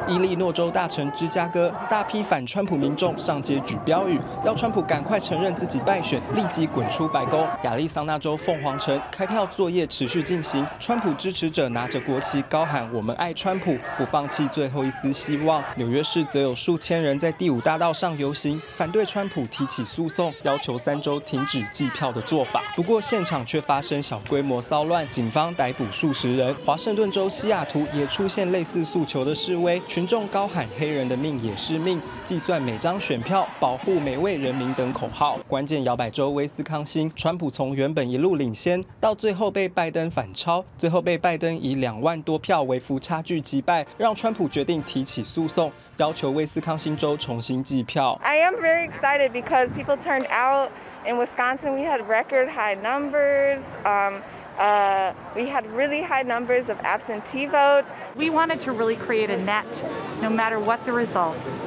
[0.08, 7.44] 伊利诺州大城芝加哥，大批反川普民众上街举标语，要川普赶快承认自己败选，立即滚出白宫。
[7.64, 15.60] 亚利桑那州凤凰城开票作业持续进行，川普支持者拿着国旗高喊“我们爱川普”，不放弃最后一丝希望。
[15.74, 22.62] 纽约市则有数千人在第五大道上游行，反对川普提起诉讼，要求三州停止计票的做法。
[22.76, 26.54] 不过现场却发生小规模骚乱，警方逮捕数十人。
[26.64, 29.82] 华盛顿州西雅图也出现类似诉求的示威。
[29.96, 35.38] 群众高喊“黑人的命也是命”，计算每张选票，保护每位人民等口号。
[35.48, 48.20] 关键摇摆州威斯康星，川普从原本一路领先，到最后被拜登反超，最后被拜登以两万多票微幅差距击败，让川普决定提起诉讼，要求威斯康星州重新计票。
[48.22, 50.68] I am very excited because people turned out
[51.06, 51.70] in Wisconsin.
[51.70, 53.60] We had record high numbers.
[53.86, 54.20] Um.
[54.58, 57.88] Uh, we had really high numbers of absentee votes.
[58.14, 59.84] We wanted to really create a net,
[60.22, 61.60] no matter what the results,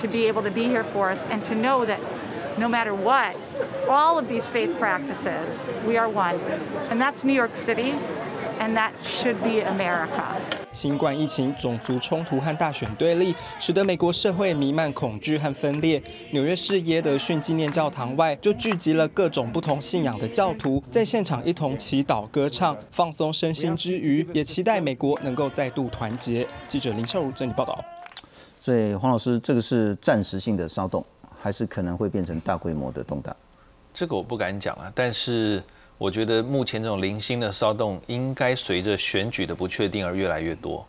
[0.00, 2.00] to be able to be here for us and to know that
[2.56, 3.36] no matter what,
[3.88, 6.36] all of these faith practices, we are one.
[6.90, 7.94] And that's New York City,
[8.68, 10.36] and that should be America.
[10.72, 16.00] 新冠疫情、种族冲突和大选对立，使得美国社会弥漫恐惧和分裂。
[16.32, 26.46] 纽约市耶德逊纪念教堂外就聚集了各种不同信仰的教徒，在现场一同祈祷、歌唱，放松身心之余，也期待美国能够再度团结。
[26.66, 27.82] 记者林孝如整理报道。
[28.60, 31.04] 所以黄老师，这个是暂时性的骚动，
[31.40, 33.34] 还是可能会变成大规模的动荡？
[33.94, 35.62] 这个我不敢讲啊，但是
[35.98, 40.86] 我觉得目前这种零星的骚动，应该随着选举的不确定而越来越多。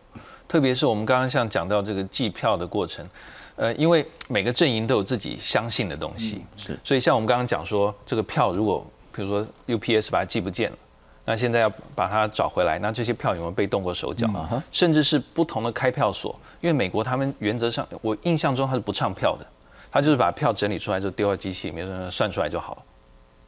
[0.47, 3.07] 特别是我们刚刚像讲到这个计票的过程，
[3.55, 10.77] 呃，因为每个阵营都有自己相信的东西，是，所以像我们刚刚讲说，这个票如果比如说 UPS 把它寄不见了，
[11.25, 14.27] 那现在要把它找回来，那这些票有没有被动过手脚？
[14.71, 19.45] 甚至是不同的开票所，因为美国他们原则上，我印象中他是不唱票的，
[19.91, 22.81] 他就是把票整理出来就丢到机器里面算出来就好了。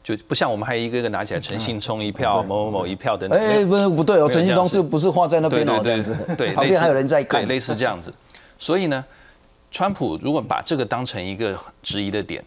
[0.03, 3.39] 就不像我们还一个一个拿起来，陈信聪一票，某某某一票等等。
[3.39, 5.79] 哎，不不对哦，陈信聪是不是画在那边哦？
[5.83, 8.11] 这样子，对， 旁边还有人在看，类似这样子。
[8.57, 9.05] 所以呢，
[9.69, 12.43] 川普如果把这个当成一个质疑的点，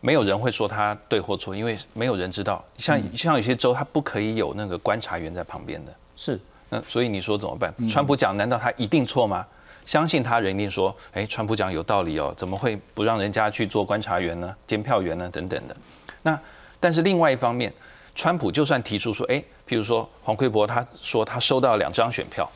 [0.00, 2.64] 没有人会说他对或错，因为没有人知道。
[2.78, 5.92] 像像有些州，他不可以有那个观察员在旁边的。
[6.14, 6.38] 是。
[6.70, 7.74] 那所以你说怎么办？
[7.88, 9.44] 川普讲，难道他一定错吗？
[9.84, 14.54] 相信他人一定说，哎，川普讲有道理哦，怎么会不让人家去做观察员呢？
[14.66, 15.28] 监票员呢？
[15.32, 15.76] 等等的。
[16.22, 16.38] 那。
[16.84, 17.72] 但是另外一方面，
[18.14, 22.46] 川普就算提出说，哎，譬如说黄奎博他说他收到两张选票，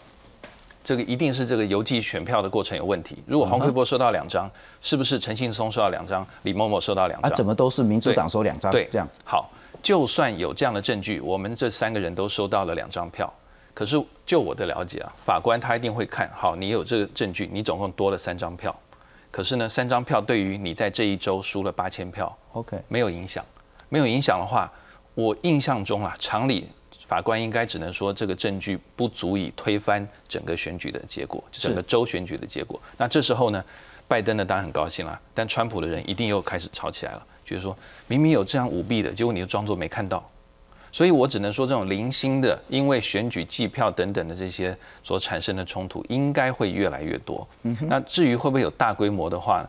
[0.84, 3.16] 这个一定是这个邮寄选票的过程有问题。
[3.24, 4.46] 如果黄奎博收到两张，
[4.82, 7.30] 是不是陈信松收到两张，李某某收到两张？
[7.30, 8.70] 啊，怎么都是民主党收两张？
[8.70, 9.50] 对，这样好。
[9.82, 13.32] 就算有这样的证据，我们这三个人都收到了两张票，
[13.72, 18.78] 可是就我的了解啊，法官他一定会看好你有这个证据，你总共多了三张票，
[19.30, 23.42] 可是呢，三张票对于你在这一周输了八千票，OK，没有影响。
[23.88, 24.70] 没有影响的话，
[25.14, 26.66] 我印象中啊，常理
[27.06, 32.80] 法官应该只能说这个证据不足以推翻整个选举的结果，整个州选举的结果。
[32.96, 33.64] 那这时候呢，
[34.06, 40.22] 拜登呢当然很高兴了，但川普的人一定又开始吵起来了，觉得说明明有这样舞弊的，结果你又装作没看到。
[40.90, 47.46] 所以我只能说，这种零星的因为选举计票等等的这些所产生的冲突，应该会越来越多。
[47.62, 49.68] 那至于会不会有大规模的话？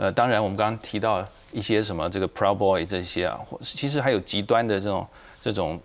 [0.00, 5.06] 呃，当然，我们刚刚提到一些什么这个 Pro Boy 这些啊，或其实还有极端的这种
[5.42, 5.78] 这种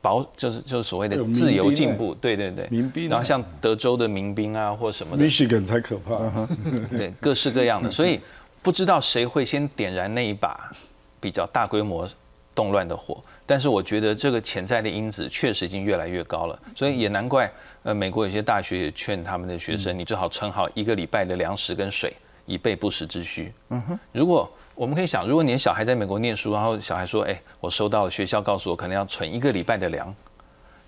[0.00, 6.48] 保，就是就是所谓的自由进步，对对对，民兵，然后像德州的民兵啊，或什么的，Michigan 才可怕，
[6.96, 8.18] 对，各式各样的，所以
[8.62, 10.72] 不知道谁会先点燃那一把
[11.20, 12.08] 比较大规模
[12.54, 17.52] 动乱的火，但是我觉得这个潜在的因子确实已经越来越高了，所以也难怪，
[17.82, 22.10] 呃，美国有些大学也劝他们的学生，你最好存好一个礼拜的粮食跟水。
[22.48, 23.52] 以备不时之需。
[23.68, 30.12] 嗯哼，如果我们可以想，如果你的小孩在美国念书，然后小孩说：“哎，我收到了，学校告诉我可能要存一个礼拜的粮。”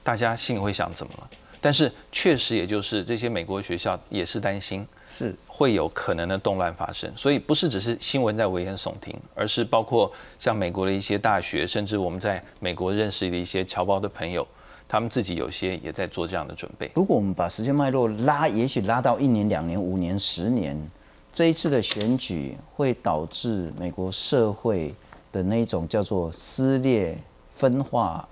[0.02, 1.30] 大家心里会想怎么了？
[1.60, 7.12] 但是确实，也就是这些美国学校也是担心，是会有可能的动乱发生。
[7.14, 14.46] 所以不是只是新闻在危言耸听，而是包括像美国的一些大学，甚至我们在美国认识的一些侨胞的朋友，
[14.88, 16.90] 他们自己有些也在做这样的准备。
[16.94, 20.80] 如果我们把时间脉络拉，也许拉到一年、两年、五年、十年。
[21.32, 24.94] 这一次的选举会导致美国社会
[25.32, 27.16] 的那种叫做撕裂、
[27.54, 28.28] 分化、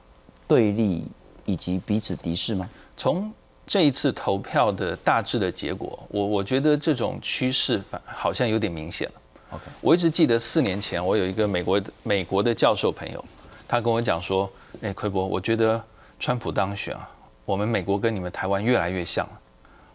[0.47, 1.05] 对立
[1.45, 2.69] 以及彼此敌视吗？
[2.97, 3.33] 从
[3.65, 9.15] 这一次投票的大致的结果，我我觉得这种趋势反好像有点明显了。
[9.51, 13.25] OK，我一直记得四年前我有一个美国美国的教授朋友，
[13.69, 14.51] 他跟我讲说
[14.83, 15.83] ：“哎，奎博，我觉得
[16.19, 17.09] 川普当选啊，
[17.45, 19.41] 我们美国跟你们台湾越来越像了，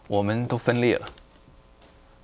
[0.08, 1.06] 我们都分裂了。”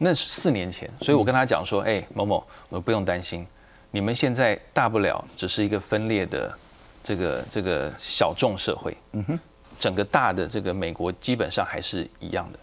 [0.03, 3.47] 那是四年前，所以我跟他讲说：“哎，某某，我不用担心，
[3.91, 6.59] 你们现在大不了只是一个分裂的
[7.05, 9.39] 这个这个小众社会，嗯哼，
[9.79, 12.59] 整个大的这个美国基本上还是一样的。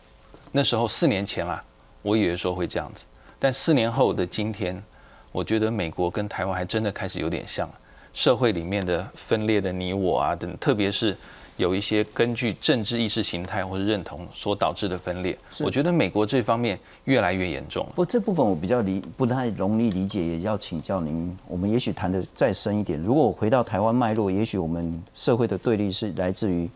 [0.52, 1.64] 那时候四年前啊，
[2.02, 3.06] 我以为说会这样子，
[3.38, 4.84] 但四年后的今天，
[5.32, 7.70] 我觉得美国跟台湾还真的开始有点像，
[8.16, 11.16] 社会里面的分裂的你我啊等，特别是。”
[11.58, 17.86] 有一些根据政治意识形态或者认同所导致的分裂，我觉得美国这方面越来越严重。
[17.96, 21.36] 不，这部分我比较理不太容易理解，也要请教您。
[21.48, 23.02] 我们也许谈的再深一点。
[23.02, 26.70] 如果我回到台湾脉络，也许我们社会的对立是来自于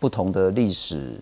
[0.00, 1.12] 不同的历史、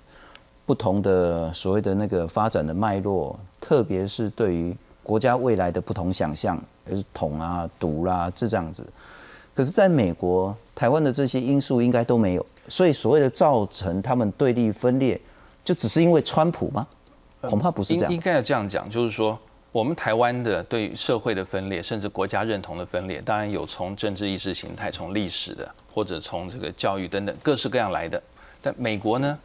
[0.64, 6.58] 不同的所谓的那个发展的脉络，特别是对于国家未来的不同想象，
[6.88, 8.82] 是统啊、独啦这这样子。
[9.54, 15.20] 可是，在美国、台湾的这些因素应该都没有，所以所谓的造成他们对立分裂，
[15.64, 16.86] 就只是因为川普吗？
[17.42, 18.12] 恐怕不是这样。
[18.12, 19.38] 应该要这样讲，就是说，
[19.72, 28.22] 我们台湾的对社会的分裂，甚至国家认同的分裂，当然有从政治意识形态、从历史的，或者从这个教育等等各式各样来的。
[28.62, 29.36] 但美国呢，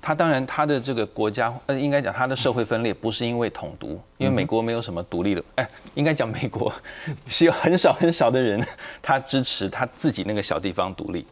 [0.00, 6.72] 它当然它的这个国家，呃，应该讲它的社会分裂不是因为统独，因为美国没有什么独立的，哎，应该讲美国
[7.26, 8.64] 是有很少很少的人，
[9.02, 11.26] 他支持他自己那个小地方独立，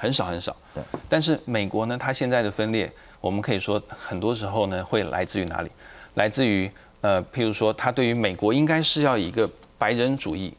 [0.00, 0.56] 很少很少。
[0.74, 0.82] 对。
[1.08, 2.90] 但是美国呢，它现在的分裂，
[3.20, 5.70] 我们可以说很多时候呢，会来自于哪里？
[6.14, 6.70] 来自于。
[7.02, 10.52] 呃，譬如说，它对于美国应该是要以一个白人主义、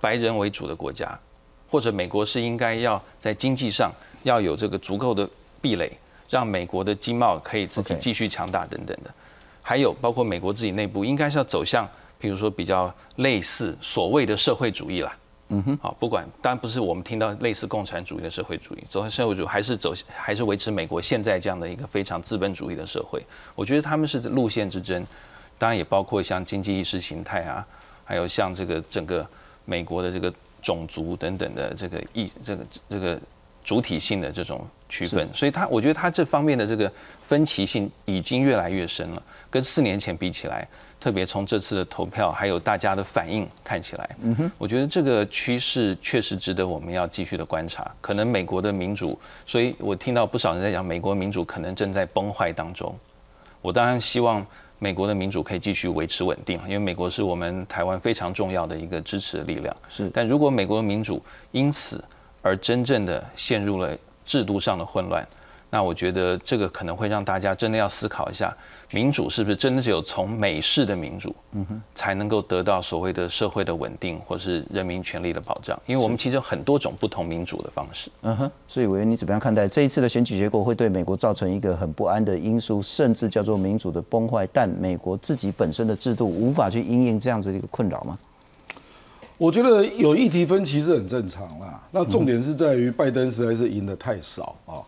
[0.00, 1.18] 白人为主的国家，
[1.68, 3.90] 或者美国是应该要在经济上
[4.22, 5.28] 要有这个足够的
[5.60, 5.90] 壁垒，
[6.30, 9.12] 让美国的经贸可以自己继续强大等等的。
[9.60, 11.84] 还有包括美国自己内部应该是要走向，
[12.20, 15.12] 譬如说比较类似所谓的社会主义啦。
[15.48, 15.78] 嗯哼。
[15.82, 23.22] 好，不管当然不是我们听到类似共产主义的社会主义，走向社会主义还是走还是维持美国现在这样的一个非常资本主义的社会。
[23.54, 25.06] 我觉得他们是路线之争。
[25.60, 27.66] 当然也包括像经济意识形态啊，
[28.04, 29.26] 还有像这个整个
[29.64, 30.32] 美国的这个
[30.62, 33.20] 种族等等的这个意这个这个
[33.64, 36.88] 主体性的这种区分，所以他我觉得他这方面的这个
[37.22, 40.64] 分歧性已经越来越深了，跟四年前比起来，
[41.00, 47.90] 特别从这次的投票还有大家的反应看起来，嗯哼，我觉得这个趋势确实值得我们要继续的观察。
[48.00, 52.94] 可能美国的民主，所以我听到不少人在讲美国民主可能正在崩坏当中，
[53.62, 54.44] 我当然希望。
[54.80, 59.76] 美国的民主可以继续维持稳定，因为美国是我们台湾非常重要的一个支持的力量。
[59.88, 61.20] 是，但如果美国的民主
[61.50, 62.00] 因此
[62.42, 65.26] 而真正的陷入了制度上的混乱。
[65.70, 68.56] 那我觉得这个可能会让大家真的要思考一下，
[68.90, 75.78] 民主是不是真的只有从美式的民主，嗯哼，才能够得到所谓的社会的稳定，或是人民权利的保障？
[75.84, 78.50] 因为我们其实有很多种不同民主的方式，嗯哼。
[78.66, 84.48] 所以委员，你怎么样看待这一次的选举结果会对美国造成一个很不安的因素，甚至叫做民主的崩坏？
[84.50, 88.18] 但美国自己本身的制度无法去应应这样子的一个困扰吗？
[89.36, 91.80] 我觉得有议题分歧是很正常啦。
[91.92, 94.80] 那重点是在于拜登实在是赢得太少啊。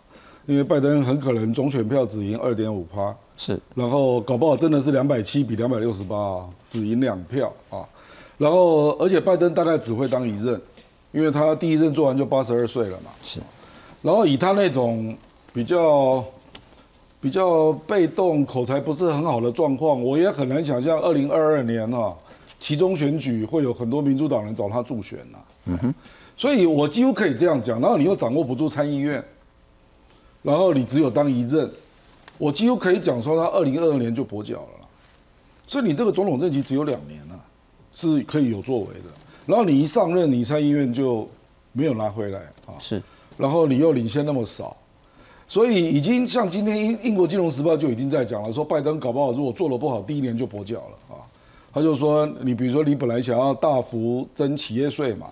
[0.51, 7.87] 因为拜登很可能总选票只赢二点五趴，是，然后搞不好真的是两百七比两百六十八，只赢两票啊，
[8.37, 10.61] 然后而且拜登大概只会当一任，
[11.13, 13.39] 因为他第一任做完就八十二岁了嘛，是，
[14.03, 15.17] 然后以他那种
[15.53, 16.25] 比较
[17.21, 22.13] 比较被动、口才不是很好的状况，我也很难想象二零二二年啊，
[22.59, 25.95] 其中选举会有很多民主党人找他助选呐，嗯哼，
[26.37, 29.25] 所以我几乎可以这样讲，然后你又掌握不住参议院。
[30.43, 31.71] 然后你只有当一任，
[32.39, 34.87] 我几乎可以讲说他二零二二年就跛脚了，
[35.67, 37.39] 所以你这个总统任期只有两年了，
[37.93, 39.11] 是可以有作为的。
[39.47, 41.29] 然后你一上任，你参议院就
[41.73, 43.03] 没有拿回来啊，是。
[43.37, 44.77] 然后你又领先那么少，
[45.49, 51.21] 所以已经像今天英英国金融时报就已经在讲了，说拜登搞不好如果做的不好，第一年就跛脚了啊。
[51.73, 55.29] 他就说你比如说你本来想要大幅增企业税嘛，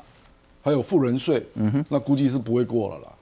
[0.62, 3.17] 还有富人税，嗯哼，那估计是不会过了了啊。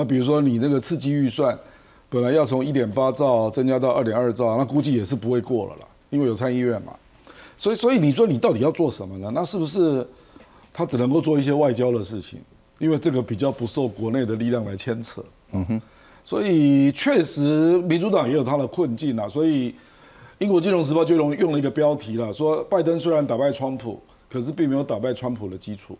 [0.00, 1.56] 那比如说你那个刺激预算，
[2.08, 6.94] 本来要从一点八兆增加到二点二兆，那估计也是不会过了啦，因为有参议院嘛。
[7.58, 9.30] 所以，所以你说你到底要做什么呢？
[9.34, 10.06] 那是不是
[10.72, 12.40] 他只能够做一些外交的事情？
[12.78, 15.22] 因为这个比较不受国内的力量来牵扯。
[15.52, 15.82] 嗯哼。
[16.24, 19.28] 所以确实民主党也有他的困境啊。
[19.28, 19.74] 所以
[20.38, 25.98] 英国金融时报就用用了一个标题了，说拜登虽然打败川普，可是并没有打败川普的基础。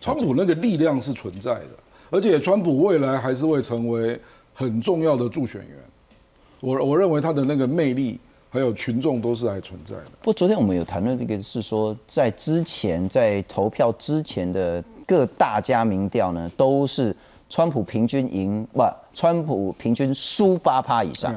[0.00, 1.70] 川普那个力量是存在的。
[2.10, 4.18] 而且，川普未来还是会成为
[4.54, 5.76] 很重要的助选员。
[6.60, 8.18] 我我认为他的那个魅力
[8.50, 10.04] 还有群众都是还存在的。
[10.22, 17.14] 不过，昨天我们有谈论这个是说，在之前在投票之前的各大家民调呢，都是
[17.48, 18.82] 川普平均赢不，
[19.12, 21.34] 川普平均输八趴以上，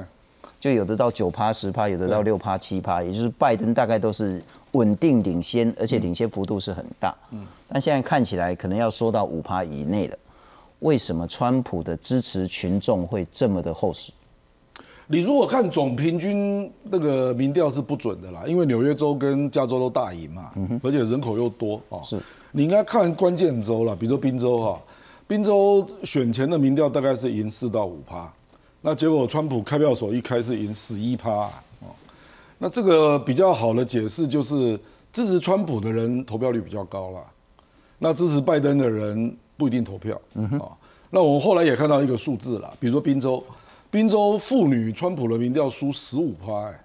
[0.60, 4.42] 就有的到九趴、十趴，有的到六趴、七趴，也就是拜登大概都是
[4.72, 7.14] 稳定领先，而且领先幅度是很大。
[7.32, 10.18] 嗯，但现在看起来可能要缩到五趴以内了。
[10.82, 14.12] 为什么川普的支持群众会这么的厚实？
[15.06, 20.52] 你如果看总平均那个民调是不准的啦，因为纽约州跟加州都大赢嘛，
[20.82, 22.02] 而且人口又多啊。
[22.04, 22.20] 是，
[22.52, 24.82] 你应该看关键州了，比如说宾州哈，
[25.28, 28.32] 宾州选前的民调大概是赢四到五趴，
[28.82, 31.30] 那结果川普开票所一开是赢十一趴
[31.82, 31.94] 哦，
[32.58, 34.80] 那这个比较好的解释就是
[35.12, 37.20] 支持川普的人投票率比较高了，
[38.00, 39.38] 那支持拜登的人。
[39.62, 40.70] 不一定投票，嗯哼，啊，
[41.12, 43.44] 那我们后来也看到一个数字了，比如说宾州，
[43.92, 46.84] 宾州妇女川普的民调输十五趴，哎，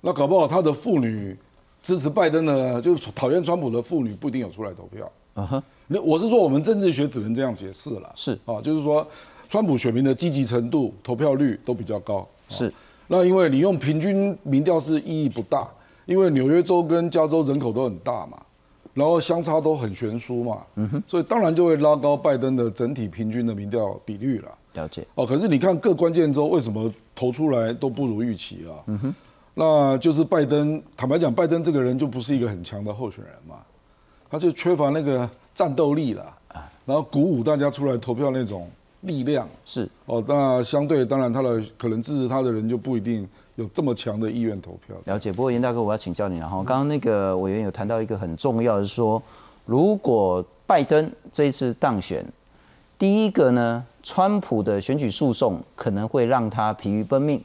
[0.00, 1.36] 那搞不好他的妇女
[1.82, 8.38] 支持拜登的，就讨厌川普的妇女不一定有出来投票，啊哼，那我是说我们政治学只能这样解释了，是。
[8.44, 9.04] 啊，就是说
[9.48, 12.72] 川普选民的积极程度、投票率都比较高，是，
[13.08, 15.68] 那因为你用平均民调是意义不大。
[16.06, 18.36] 因为纽约州跟加州人口都很大嘛，
[19.00, 24.58] 然后相差都很悬殊嘛，嗯哼，所以当然就会拉高拜登的整体平均的民调比率了。
[24.74, 25.06] 了解。
[25.14, 28.76] 哦，可是你看各关键州为什么投出来都不如预期啊？
[28.88, 29.14] 嗯哼，
[29.54, 33.56] 那就是拜登，坦白讲，拜登这个人就不是一个很强的候选人嘛，
[34.28, 36.36] 他就缺乏那个战斗力了，
[36.84, 38.68] 然后鼓舞大家出来投票那种
[39.00, 40.22] 力量是哦。
[40.28, 43.26] 那相对当然他的可能支持他的人就不一定
[43.60, 44.96] 有这么强的意愿投票。
[45.04, 45.30] 了解。
[45.30, 49.22] 不过严大哥，我要请教你了哈，刚刚那个委员有谈到一个很重要的，说
[49.66, 52.24] 如果拜登这一次当选，
[52.98, 57.38] 第一个呢，川普的选举诉讼可能会让他疲于奔命；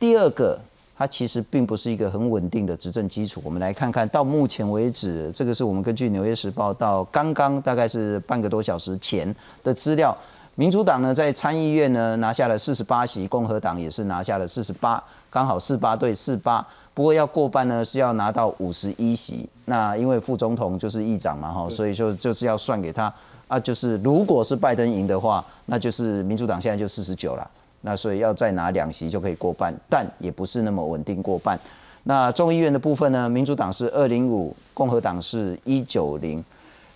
[0.00, 0.58] 第二个，
[0.96, 3.42] 他其实并不是一个很稳定的执政基础。
[3.44, 10.16] 我们来看看到目前为止，这个是我们根据《纽约时报》到刚刚大概是半个多小时前的资料。
[10.58, 16.66] 民主党呢在参议院呢拿下了四十八席，共和党也是拿下了四十八，刚好四八对四八。
[16.94, 19.46] 不过要过半呢是要拿到五十一席。
[19.66, 23.12] 那因为副总统就是议长嘛哈，所以就就是要算给他
[23.48, 23.60] 啊。
[23.60, 27.46] 就是如果是拜登赢的话，那就是民主党现在就四十九了。
[27.82, 31.60] 那所以要再拿两席就可以过半，但也不是那么稳定过半。
[32.04, 36.42] 那众议院的部分呢，民主党是二零五，共和党是一九零。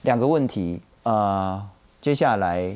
[0.00, 1.62] 两个问题呃，
[2.00, 2.74] 接下来。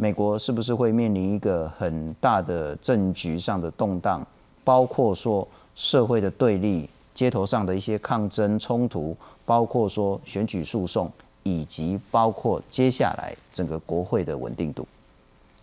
[0.00, 4.24] 美国是不是会面临一个很大的政局上的动荡，
[4.62, 11.10] 包括说社会的对立、街头上的一些抗争冲突，包括说选举诉讼，
[11.42, 14.86] 以及包括接下来整个国会的稳定度？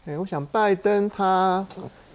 [0.06, 1.66] 哎，我想拜登他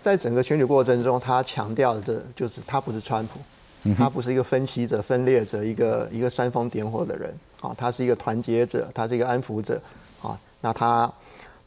[0.03, 9.81] 在整个选举过程中，他强调的就是他不是川普，他不是一个分歧者、分裂者，一个一个煽风点火的人，啊，他是一个团结者，他是一个安抚者，
[10.21, 11.11] 啊，那他。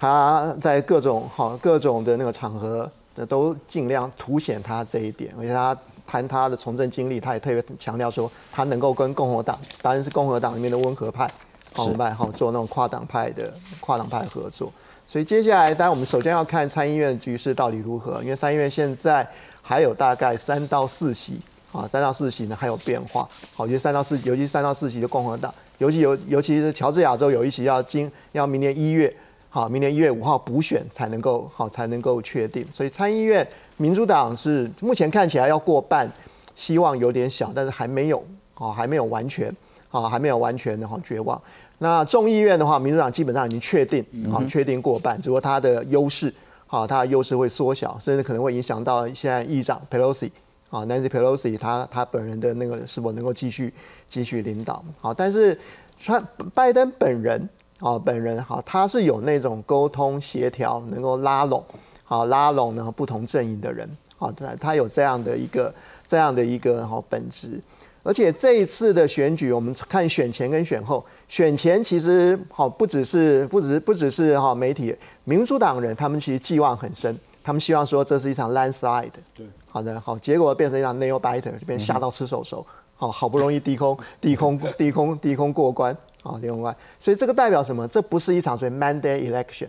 [0.03, 2.91] 他在各种好各种的那个场合，
[3.29, 5.33] 都尽量凸显他这一点。
[5.39, 11.25] 而且他谈他的从政经历，他也特别强调说，他能够跟共和党，当然是共和党里面的温和派，
[11.71, 14.69] 好派好做那种跨党派的跨党派合作。
[15.07, 19.25] 所以接下来，当然我们首先要看参议院局势到底如何，因为参议院现在
[19.61, 21.39] 还有大概三到四席
[21.71, 23.25] 啊，三到四席呢还有变化。
[23.55, 29.15] 好，就三到四，尤其三到四席的共和党，尤其尤尤其是乔治亚州有一席要今要明年一月。
[29.53, 33.47] 好，明年一月五号补选才能够好才能够确定，所以参议院
[33.77, 36.11] 民主党是目前看起来要过半，
[36.55, 38.25] 希望有点小，但是还没有，
[38.55, 39.55] 好还没有完全，
[39.89, 41.39] 好还没有完全的哈绝望。
[41.77, 46.33] 那众议院的话，民主党基本上已经确定，好确定过半，只不过它的优势，
[46.65, 50.31] 好它的优势会缩小，甚至可能会影响到现在议长 Pelosi，
[50.71, 53.71] 啊 Nancy Pelosi 他他本人的那个是否能够继续
[54.09, 55.55] 继续领导，好，但是
[55.99, 57.47] 川拜登本人。
[57.83, 61.61] 哦，本人好，他是有那种沟通协调，能够拉拢，
[62.05, 63.85] 好拉拢呢不同阵营的人，
[64.17, 65.73] 好，他他有这样的一个
[66.07, 67.59] 这样的一个好本质，
[68.01, 77.13] 而且这一次的选举，我们看选前跟选后，选前其实好不只是不只不只是哈媒体，民主党人他们其实寄望很深，
[77.43, 82.65] 他们希望说这是一场 landslide，对，好的好，结果变成一场 nail biter，这边吓到吃手手，
[82.95, 85.95] 好好不容易低空低空低空低空过关。
[86.21, 87.85] 好，另外，所以这个代表什么？
[87.89, 89.67] 这不是一场所谓 Monday election，。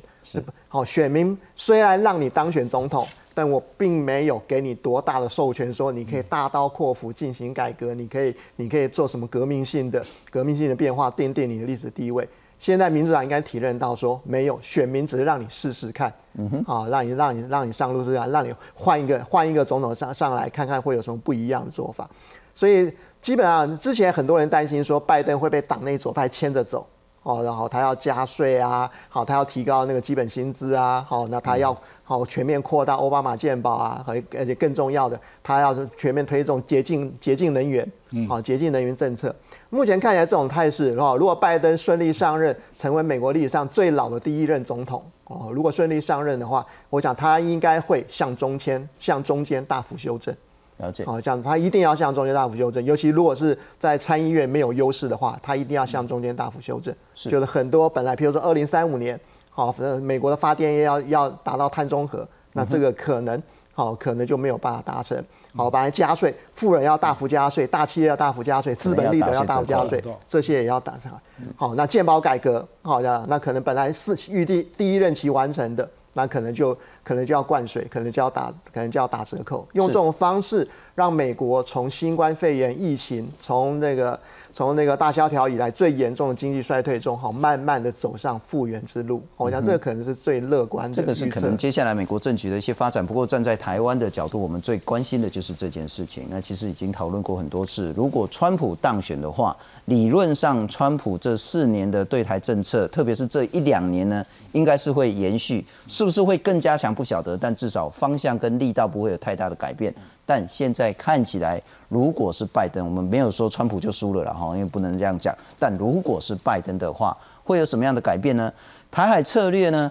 [0.69, 3.05] 好，选民虽然让你当选总统，
[3.35, 10.01] 但我并没有给你多大的授权，说你可以大刀阔斧进行改革，你可以，你可以做什么革命性的、
[10.31, 12.29] 革命性的变化，奠定你的历史地位。
[12.57, 22.09] 现在民主党应该体认到，说没有，选民只是让你试试看，嗯哼，啊，让你、让你、让你上路试试，让你换一个、换一个总统上上来看看会有什么不一样的做法。
[22.55, 22.93] 所以。
[23.25, 26.87] 基本上，之前很多人担心说拜登会被党内左派牵着走，
[27.23, 37.91] 哦，然后他要加税啊，好，他要提高那个基本薪资啊，好，那他要好全面扩大奥巴马健保啊，而而且更重要的，他要全面推动洁净洁净能源，
[38.29, 39.35] 好，洁净能源政策。
[39.71, 50.37] 目前看起来这种态势，哦，如果拜登顺利上任，成为美国历史上最老的第一任总统，哦，如果顺利上任的话，我想他应该会向中间向中间大幅修正。
[50.79, 56.95] 了解，好，这样他一定要向中间大幅修正，尤其如果是在参议院没有优势的话，他一定要向中间大幅修正。
[57.15, 59.19] 是，就是很多本来，比如说二零三五年，
[59.51, 59.73] 好，
[60.03, 63.41] 美国的发电业要要达到碳中和，那这个可能，
[63.73, 65.17] 好，可能就没有办法达成。
[65.55, 71.13] 好，本来加税，富人要大幅加税，大企业要大幅加税，资本利得要大幅加税，这些也要达成。
[71.55, 75.89] 好，那健保改革，好的，那可能本来是预定第一任期完成的。
[76.15, 84.19] 那可能就可能就要灌水，可能就要打，可能就要打折扣，用这种方式让美国从新冠肺炎疫情，从那个
[84.55, 89.21] 从那个大萧条以来最严重的经济衰退中，好慢慢的走上复原之路。
[89.37, 90.95] 我想这个可能是最乐观的。
[90.95, 93.05] 这个是可能接下来美国政局的一些发展。
[93.05, 96.29] 不过站在台湾的角度，我们最关心的就是这件事情。
[96.31, 109.93] 那其实已经讨论过很多次，如果川普当选的话，理论上川普这四年的对台政策，特别是这一两年呢，应该是会延续，是不是会更加强不晓得，但至少方向跟力道不会有太大的改变。
[110.27, 115.37] 但现在看起来，如果是拜登，我们没有说川普就输了了哈，因为不能这样讲。
[115.59, 118.53] 但如果是拜登的话，会有什么样的改变呢？
[118.91, 119.91] 台海策略呢？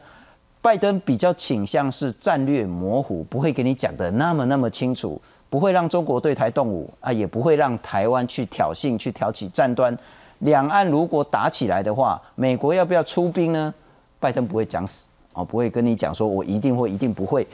[0.62, 9.96] 拜登比较倾向是战略模糊，不会给你讲的那么那么清楚，不会让中国对台动武啊，也不会让台湾去挑衅、去挑起战端。
[10.40, 13.74] 两岸如果打起来的话，美国要不要出兵呢？
[14.20, 17.46] 拜登不会讲死哦，不会跟你讲说我一定会、一定不会。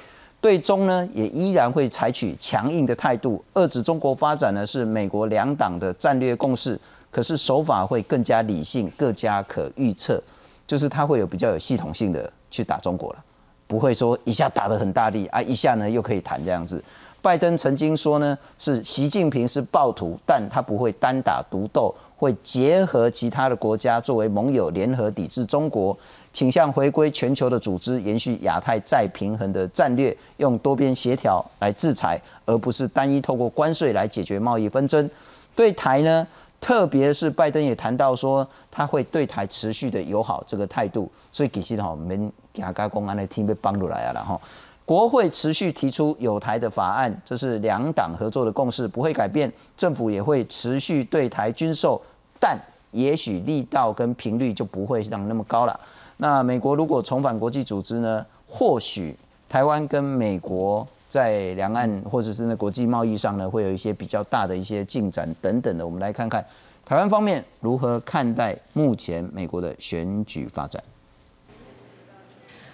[0.41, 6.79] 对中呢，也依然会采取强硬的态度，遏制中国发展呢，是美国两党的战略共识。
[7.11, 10.21] 可是手法会更加理性、更加可预测，
[10.67, 13.19] 就是他会有比较有系统性的去打中国了，
[13.65, 16.83] 不会说一下打得很大力啊，一下呢又可以谈这样子。
[17.19, 25.97] 拜登曾经说呢，是习近平是暴徒，但他不会单打独斗，会结合其他的国家作为盟友，联合抵制中国。
[26.31, 35.09] 倾向回归全球的组织，延续亚太再平衡的战略，用多边协调来制裁，而不是单一透过关税来解决贸易纷争。
[35.55, 36.25] 对台呢，
[36.61, 41.11] 特别是拜登也谈到说，他会对台持续的友好这个态度。
[41.31, 44.39] 所以其实哈，我们亚加公安的 team 被帮助来啊，然后
[44.85, 49.51] 国会持续提出有台的法案，这是两党合作的共识，不会改变。
[49.75, 52.01] 政府也会持续对台军售，
[52.39, 52.57] 但
[52.91, 55.79] 也许力道跟频率就不会像那么高了。
[56.21, 58.25] 那美国如果重返国际组织呢？
[58.45, 59.15] 或许
[59.47, 65.85] 台湾跟美国在两岸或者是那国际贸易上呢，会有一些比较大的一些进展等等的。
[65.85, 66.45] 我们来看看
[66.85, 70.83] 台湾方面如何看待目前美国的选举发展。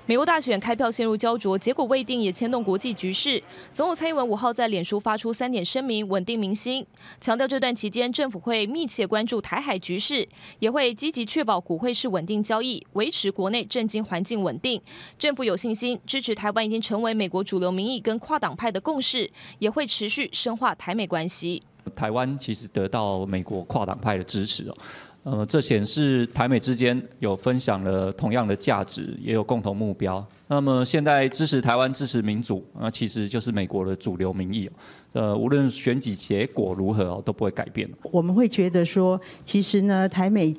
[0.08, 3.42] 美国大选开票陷入焦灼，结果未定也牵动国际局势。
[3.74, 6.86] 总统蔡英文五号在脸书发出三点声明，稳定民心，
[7.20, 10.28] 强调这段期间政府会密切关注台海局势，
[10.60, 14.80] 也会积极确保股汇市稳定交易，维持国内政经环境稳定。
[15.18, 21.64] 政府有信心支持台湾已经成为美国主流民意跟跨党派的共识，也会持续深化台美关系。
[21.96, 24.78] 台湾其实得到美国跨党派的支持哦。
[25.26, 30.24] 呃，这显示台美之间有分享了同样的价值，也有共同目标。
[30.48, 34.70] 那么现在支持台湾、支持民主，那其实就是美国的主流民意。
[35.14, 37.90] 呃，无论选举结果如何都不会改变。
[38.12, 40.56] 我们会觉得说，其实呢，台美。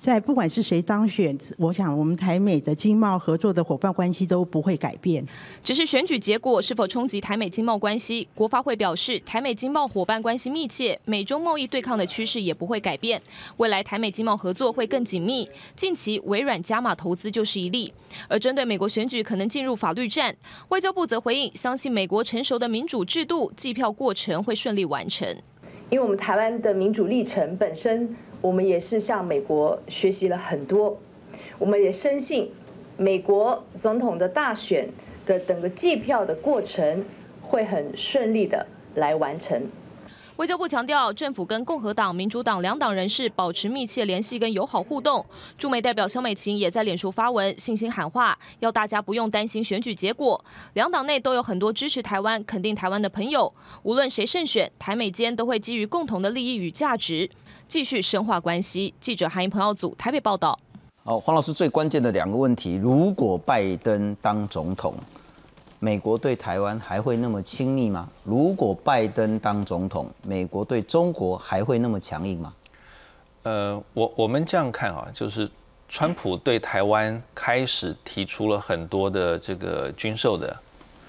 [0.00, 5.22] 在不管是谁当选，我想我们台美的经贸合作的伙伴关系都不会改变。
[5.62, 13.20] 只是选举结果是否冲击台美经贸关系，国发会表示，台美经贸伙伴关系密切，美中贸易对抗的趋势也不会改变。
[13.58, 15.46] 未来台美经贸合作会更紧密。
[15.76, 17.92] 近期微软加码投资就是一例。
[18.26, 20.34] 而针对美国选举可能进入法律战，
[20.70, 25.28] 外交部则回应，相信美国成熟的民主制度计票过程会顺利完成。
[25.90, 28.16] 因为我们台湾的民主历程本身。
[28.40, 30.98] 我们也是向美国学习了很多，
[31.58, 32.50] 我们也深信
[32.96, 34.88] 美国总统的大选
[35.26, 37.04] 的整个计票的过程
[37.42, 39.62] 会很顺利的来完成。
[40.36, 45.26] 外交部强调，政府跟共和党、民主党两党人士保持密切联系跟友好互动。
[45.58, 50.42] 驻美代表肖美琴也在脸书发文，信心喊话，要大家不用担心选举结果。
[50.72, 57.28] 两党内都有很多支持台湾、肯定台湾的朋友，无论谁胜选，台美间都会基于共同的利益与价值。
[57.70, 58.92] 继续深化关系。
[58.98, 60.58] 记者韩英朋友组台北报道。
[61.04, 64.92] 好，黄老师最关键的两个问题：如果拜登当总统，
[65.78, 68.08] 美国对台湾还会那么亲密吗？
[68.24, 72.52] 如果拜登当总统，美国对中国还会那么强硬吗？
[73.44, 75.48] 呃，我我们这样看啊，就是
[75.88, 80.60] 川普对台湾开始提出了很多的这个军售的，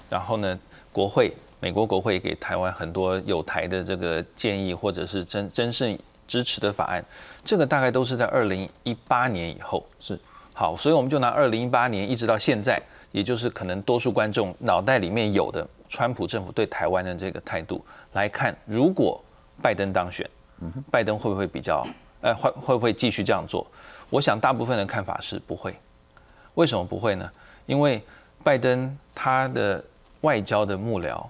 [0.08, 0.56] 然后呢，
[0.92, 5.98] 国会美国国会给台湾很多有台的这个建议，或者是真真正。
[6.32, 7.04] 支持的法案，
[7.44, 10.18] 这个大概都是在二零一八年以后是
[10.54, 12.80] 好，所以我们就拿二零一八年一直到现在，
[13.10, 19.22] 也就是可能多数观众脑袋里面有的川普政府对台湾的这个态度来看，如果
[19.60, 20.26] 拜登当选，
[20.90, 21.86] 拜登会不会比较，
[22.22, 23.70] 呃，会会不会继续这样做？
[24.08, 25.76] 我想大部分的看法是不会。
[26.54, 27.30] 为什么不会呢？
[27.66, 28.02] 因为
[28.42, 29.84] 拜登他的
[30.22, 31.22] 外交的幕僚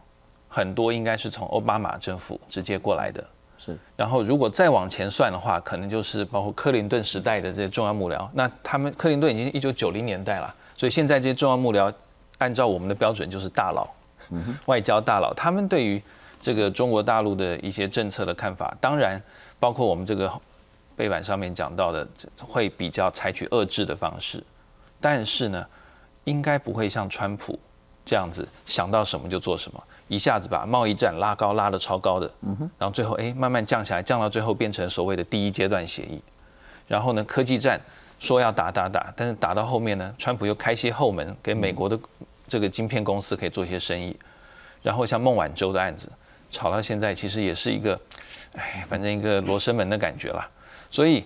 [0.48, 3.24] 很多应该是从奥巴马政府直接过来的。
[3.64, 8.28] 是，然后如果再往前算的话，可能就是包括克林顿时代的这些重要幕僚。
[8.32, 11.92] 那他们克林顿已经一九九零年代了，所以现在这些重要幕僚，
[12.38, 13.88] 按照我们的标准就是大佬，
[14.66, 16.02] 外交大佬，他们对于
[16.40, 19.22] 这个中国大陆的一些政策的看法，当然
[19.60, 20.28] 包括我们这个
[20.96, 22.04] 背板上面讲到的，
[22.40, 24.42] 会比较采取遏制的方式，
[25.00, 25.64] 但是呢，
[26.24, 27.56] 应该不会像川普
[28.04, 29.80] 这样子想到什么就做什么，
[30.12, 32.30] 一下子把贸易战拉高拉得超高的，
[32.76, 36.22] 然后最后哎慢慢降下来，降到最后变成所谓的第一阶段协议，
[36.86, 37.80] 然后呢科技战
[38.20, 41.98] 说要打打打，但是打到后面呢，川普又开些后门给美国的
[42.46, 44.14] 这个晶片公司可以做一些生意，
[44.82, 46.12] 然后像孟晚舟的案子
[46.50, 47.98] 吵到现在，其实也是一个，
[48.54, 50.46] 哎，反正一个罗生门的感觉啦。
[50.90, 51.24] 所以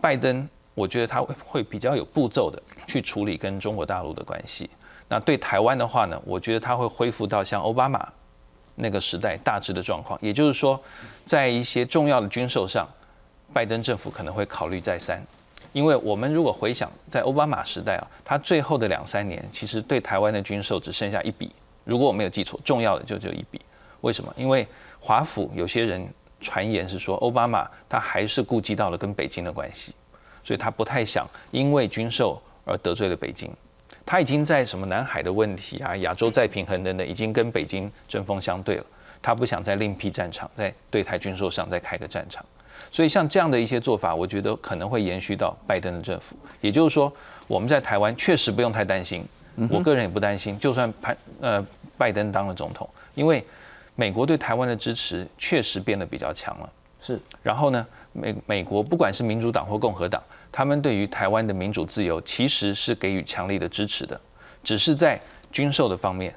[0.00, 4.70] 拜登，我觉得他会会比较有步骤的去处理跟中国大陆的关系。
[5.08, 8.08] 那对台湾的话呢，我觉得他会恢复到像奥巴马
[8.78, 10.80] 那个时代大致的状况，也就是说，
[11.26, 12.88] 在一些重要的军售上，
[13.52, 15.22] 拜登政府可能会考虑再三。
[15.72, 21.52] 因为我们如果回想在奥巴马时代啊，他最后的两三年，其实对台湾的军售只剩下一笔，
[21.84, 23.60] 如果我没有记错，重要的就只有一笔。
[24.00, 24.32] 为什么？
[24.36, 24.66] 因为
[24.98, 26.08] 华府有些人
[26.40, 29.92] 传言是说，奥巴马他还是顾及到了跟北京的关系，
[30.44, 33.50] 所以他不太想因为军售而得罪了北京。
[34.08, 38.84] 他已经在什么南海的问题啊、亚洲再平衡等等，已经跟北京针锋相对了。
[39.20, 42.42] 他不想再另辟战场，在对台军售上再开个战场。
[42.90, 46.34] 所以像这样的一些做法，我觉得可能会延续到拜登的政府。
[46.62, 47.12] 也就是说，
[47.46, 49.22] 我们在台湾确实不用太担心，
[49.68, 50.58] 我个人也不担心。
[50.58, 51.66] 就算潘呃
[51.98, 53.44] 拜登当了总统，因为
[53.94, 56.72] 美国对台湾的支持确实变得比较强了。
[56.98, 57.20] 是。
[57.42, 64.20] 然后呢，美美国不管是民主党或共和党，他们对于台湾的民主自由其实是给予强力的支持的，
[64.64, 65.20] 只是在
[65.50, 66.34] 军售的方面，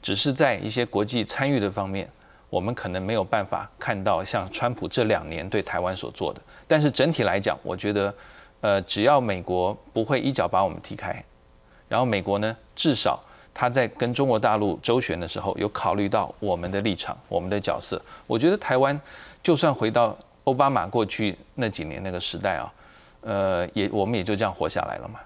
[0.00, 2.08] 只是在一些国际参与的方面。
[2.50, 8.14] 我们可能没有办法看到像川普这两年对台湾所做的，但是整体来讲，我觉得，
[8.60, 11.24] 呃，只要美国不会一脚把我们踢开，
[11.88, 13.18] 然后美国呢，至少
[13.54, 17.98] 他在跟中国大陆周旋的时候，有考虑到我们的立场、我们的角色。
[18.26, 19.00] 我觉得台湾
[19.42, 22.70] 就算回到奥巴马过去那几年那个时代啊，
[23.22, 25.18] 呃，也我们也就这样活下来了嘛。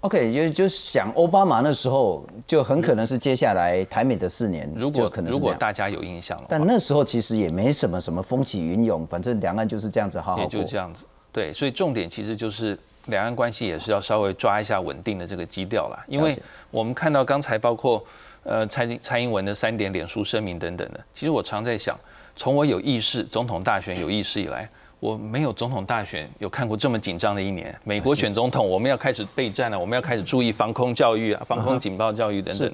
[0.00, 11.04] OK，就就想奥巴马那时候就很可能是接下来台美的四年，如果可能如果大家有印象了，但那时候其实也没什么什么风起云涌，反正两岸就是这样子好好也就这样子。
[11.32, 16.04] 对，所以重点其实就是两岸关系也是要稍微抓一下稳定的这个基调啦。
[16.06, 16.38] 因为
[16.70, 18.04] 我们看到刚才包括
[18.44, 21.98] 呃蔡蔡英文的三点脸书声明等等的，其实我常在想，
[22.36, 24.70] 从我有意识总统大选有意识以来。
[25.00, 27.78] 我没有总统大选有看过这么紧张的一年。
[27.84, 32.72] 美国选总统，我们要开始备战了，我们要开始注意防空教育啊、防空警报教育等等。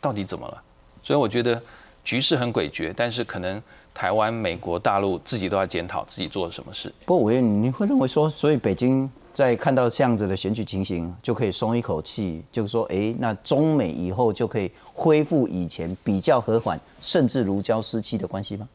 [0.00, 0.62] 到底怎么了？
[1.02, 1.60] 所以我觉得
[2.04, 3.60] 局势很诡谲，但是可能
[3.94, 6.92] 台湾、美国、大陆自己都要检讨自己做了什么事。
[7.06, 18.68] 不过，委员，你会认为说，所以北京在看到这样子的选举情形，就可以松一口气，就是说，哎，那中美以后就可以恢复以前比较和缓，甚至如胶似漆的关系吗？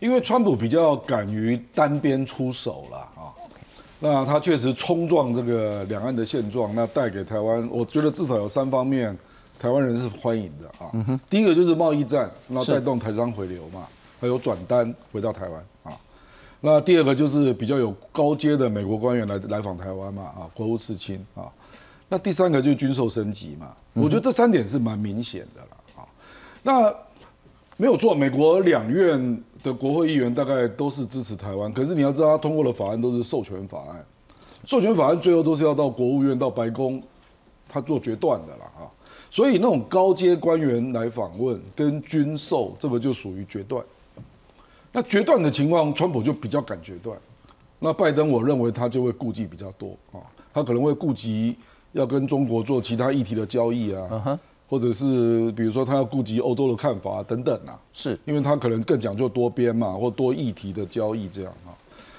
[0.00, 3.32] 因为川普比较敢于单边出手了啊，
[4.00, 9.16] 那他确实冲撞这个两岸的现状，那带给台湾，我觉得至少有三方面，
[9.58, 11.20] 台湾人是欢迎的啊。
[11.30, 13.86] 第一个就是贸易战，那带动台商回流嘛，
[14.20, 15.98] 还有转单回到台湾啊。
[16.60, 21.48] 那第二个就是比较有高阶的美国官员来来访台湾嘛，啊，国务次卿啊。
[22.08, 26.04] 那第三个就是军售升级嘛，我觉得这三点是蛮明显的了啊。
[26.62, 26.94] 那
[27.78, 29.42] 没有错，美国两院。
[29.64, 34.04] 的国会议员大概都是支持台湾，可是你要知道，他通过的法案都是授权法案，
[34.66, 37.02] 授权法案最后都是要到国务院、到白宫，
[37.66, 38.84] 他做决断的啦啊。
[39.30, 43.82] 所以那种高阶官员来访问跟军售，这个就属于决断。
[44.92, 47.18] 那决断的情况，川普就比较敢决断。
[47.78, 50.20] 那拜登，我认为他就会顾忌比较多啊，
[50.52, 51.56] 他可能会顾及
[51.92, 54.38] 要跟中国做其他议题的交易啊。
[54.66, 58.18] 或者是比如说他要顾及欧洲的看法等等啊，是。
[58.24, 61.70] 因为他可能更讲究多边嘛，或多议题的交易这样啊，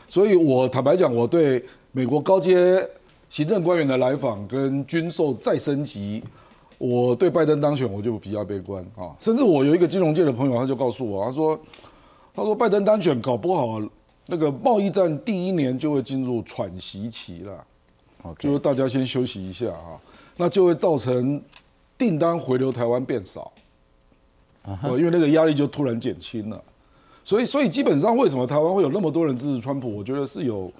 [0.07, 2.87] 所以我坦白讲，我对美国高阶
[3.29, 6.23] 行政官员的来访跟军售再升级，
[6.77, 11.59] 我对拜登当选我就比较悲观啊，甚至我有一个金融界的朋友，他就告诉我，他说，
[12.35, 13.81] 他说拜登当选搞不好
[14.27, 17.65] 那个贸易战第一年就会进入喘息期了，
[18.37, 19.99] 就是大家先休息一下啊，
[20.37, 21.41] 那就会造成。
[21.97, 23.51] 订单回流台湾变少，
[24.63, 26.61] 啊，因为那个压力就突然减轻了，
[27.23, 29.95] 所以，所以基本上为什么台湾会有那么多人支持川普？
[29.95, 30.71] 我觉得是有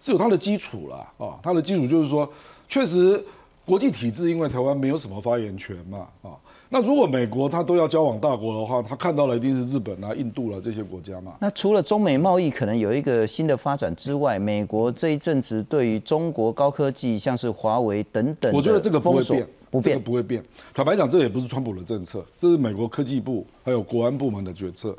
[0.00, 2.28] 是有它的基础啦，啊，它的基础就是说，
[2.68, 3.22] 确实
[3.64, 6.36] 国际体制因为台湾没有什么发言权嘛，啊，
[6.68, 11.36] 那如果美国他都要交往大国的话，他看到了一定是日本啊、印度了这些国家嘛。
[11.40, 19.46] 那除了中美贸易可能有一个新的发展之外，美国这一阵子对于中国高科技，像是华为等等，我觉得这个不会变。
[19.74, 20.40] 不变，不会变。
[20.72, 24.96] 坦白讲，这也不是川普的政策，这是美国科技部还有国安部门的决策。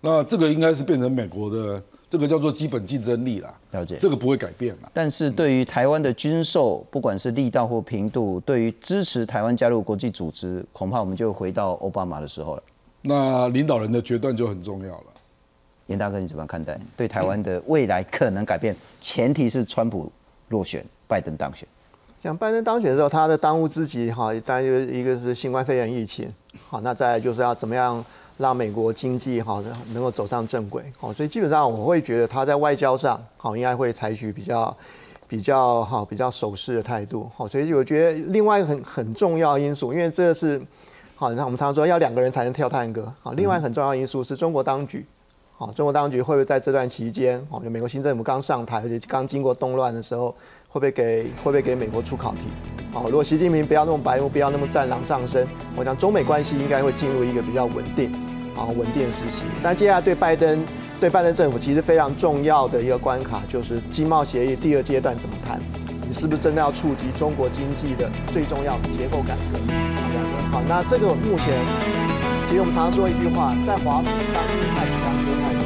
[0.00, 3.52] 那这个应该是变成美国的这个叫做基本竞争力啦。
[3.72, 4.90] 了解，这个不会改变了。
[4.92, 12.62] 但是对于台湾的军售，不管是力道或频度，对于支持台湾加入国际组织，恐怕我们就回到奥巴马的时候了。
[13.02, 15.04] 那领导人的决断就很重要了。
[15.88, 18.76] 严大哥，你怎么看待对台湾的未来可能改变？
[19.00, 20.10] 前提是川普
[20.50, 21.66] 落选，拜登当选。
[22.24, 26.26] 像拜登当选的时候，他的当务之急哈，当然就是一个是新冠肺炎疫情，
[26.70, 28.02] 好，那再来就是要怎么样
[28.38, 29.62] 让美国经济好
[29.92, 34.74] 能够走上正轨，好，所以基本上我会觉得他在外交上好应该会采取比较
[35.28, 40.58] 比较好比较守势的态度，好，所以我觉得另外一个很很重要因素，因为这是
[41.16, 45.04] 好，你看我们常常说要两个人才能跳探戈，好，另外很重要因素是中国当局，
[45.58, 50.34] 好，中国当局会不会在这段期间，哦，美国新政府刚上台，而且刚经过动乱的时候。
[50.74, 52.40] 会不会给会不会给美国出考题？
[52.92, 55.46] 好，如果习近平不要那么白目，不要那么战狼上升，
[55.76, 58.10] 我想中美关系应该会进入一个比较稳定，
[58.56, 59.44] 啊稳定时期。
[59.62, 60.66] 但接下来对拜登
[60.98, 65.60] 对拜登政府其实非常重要的一个关卡，就是经贸协议第二阶段怎么谈？
[66.08, 69.58] 你是不是真的要触及中国经济的最重要的结构改革？
[70.50, 71.54] 好，那这个目前
[72.48, 74.42] 其实我们常说一句话，在华府当
[74.74, 75.63] 太平洋，当太平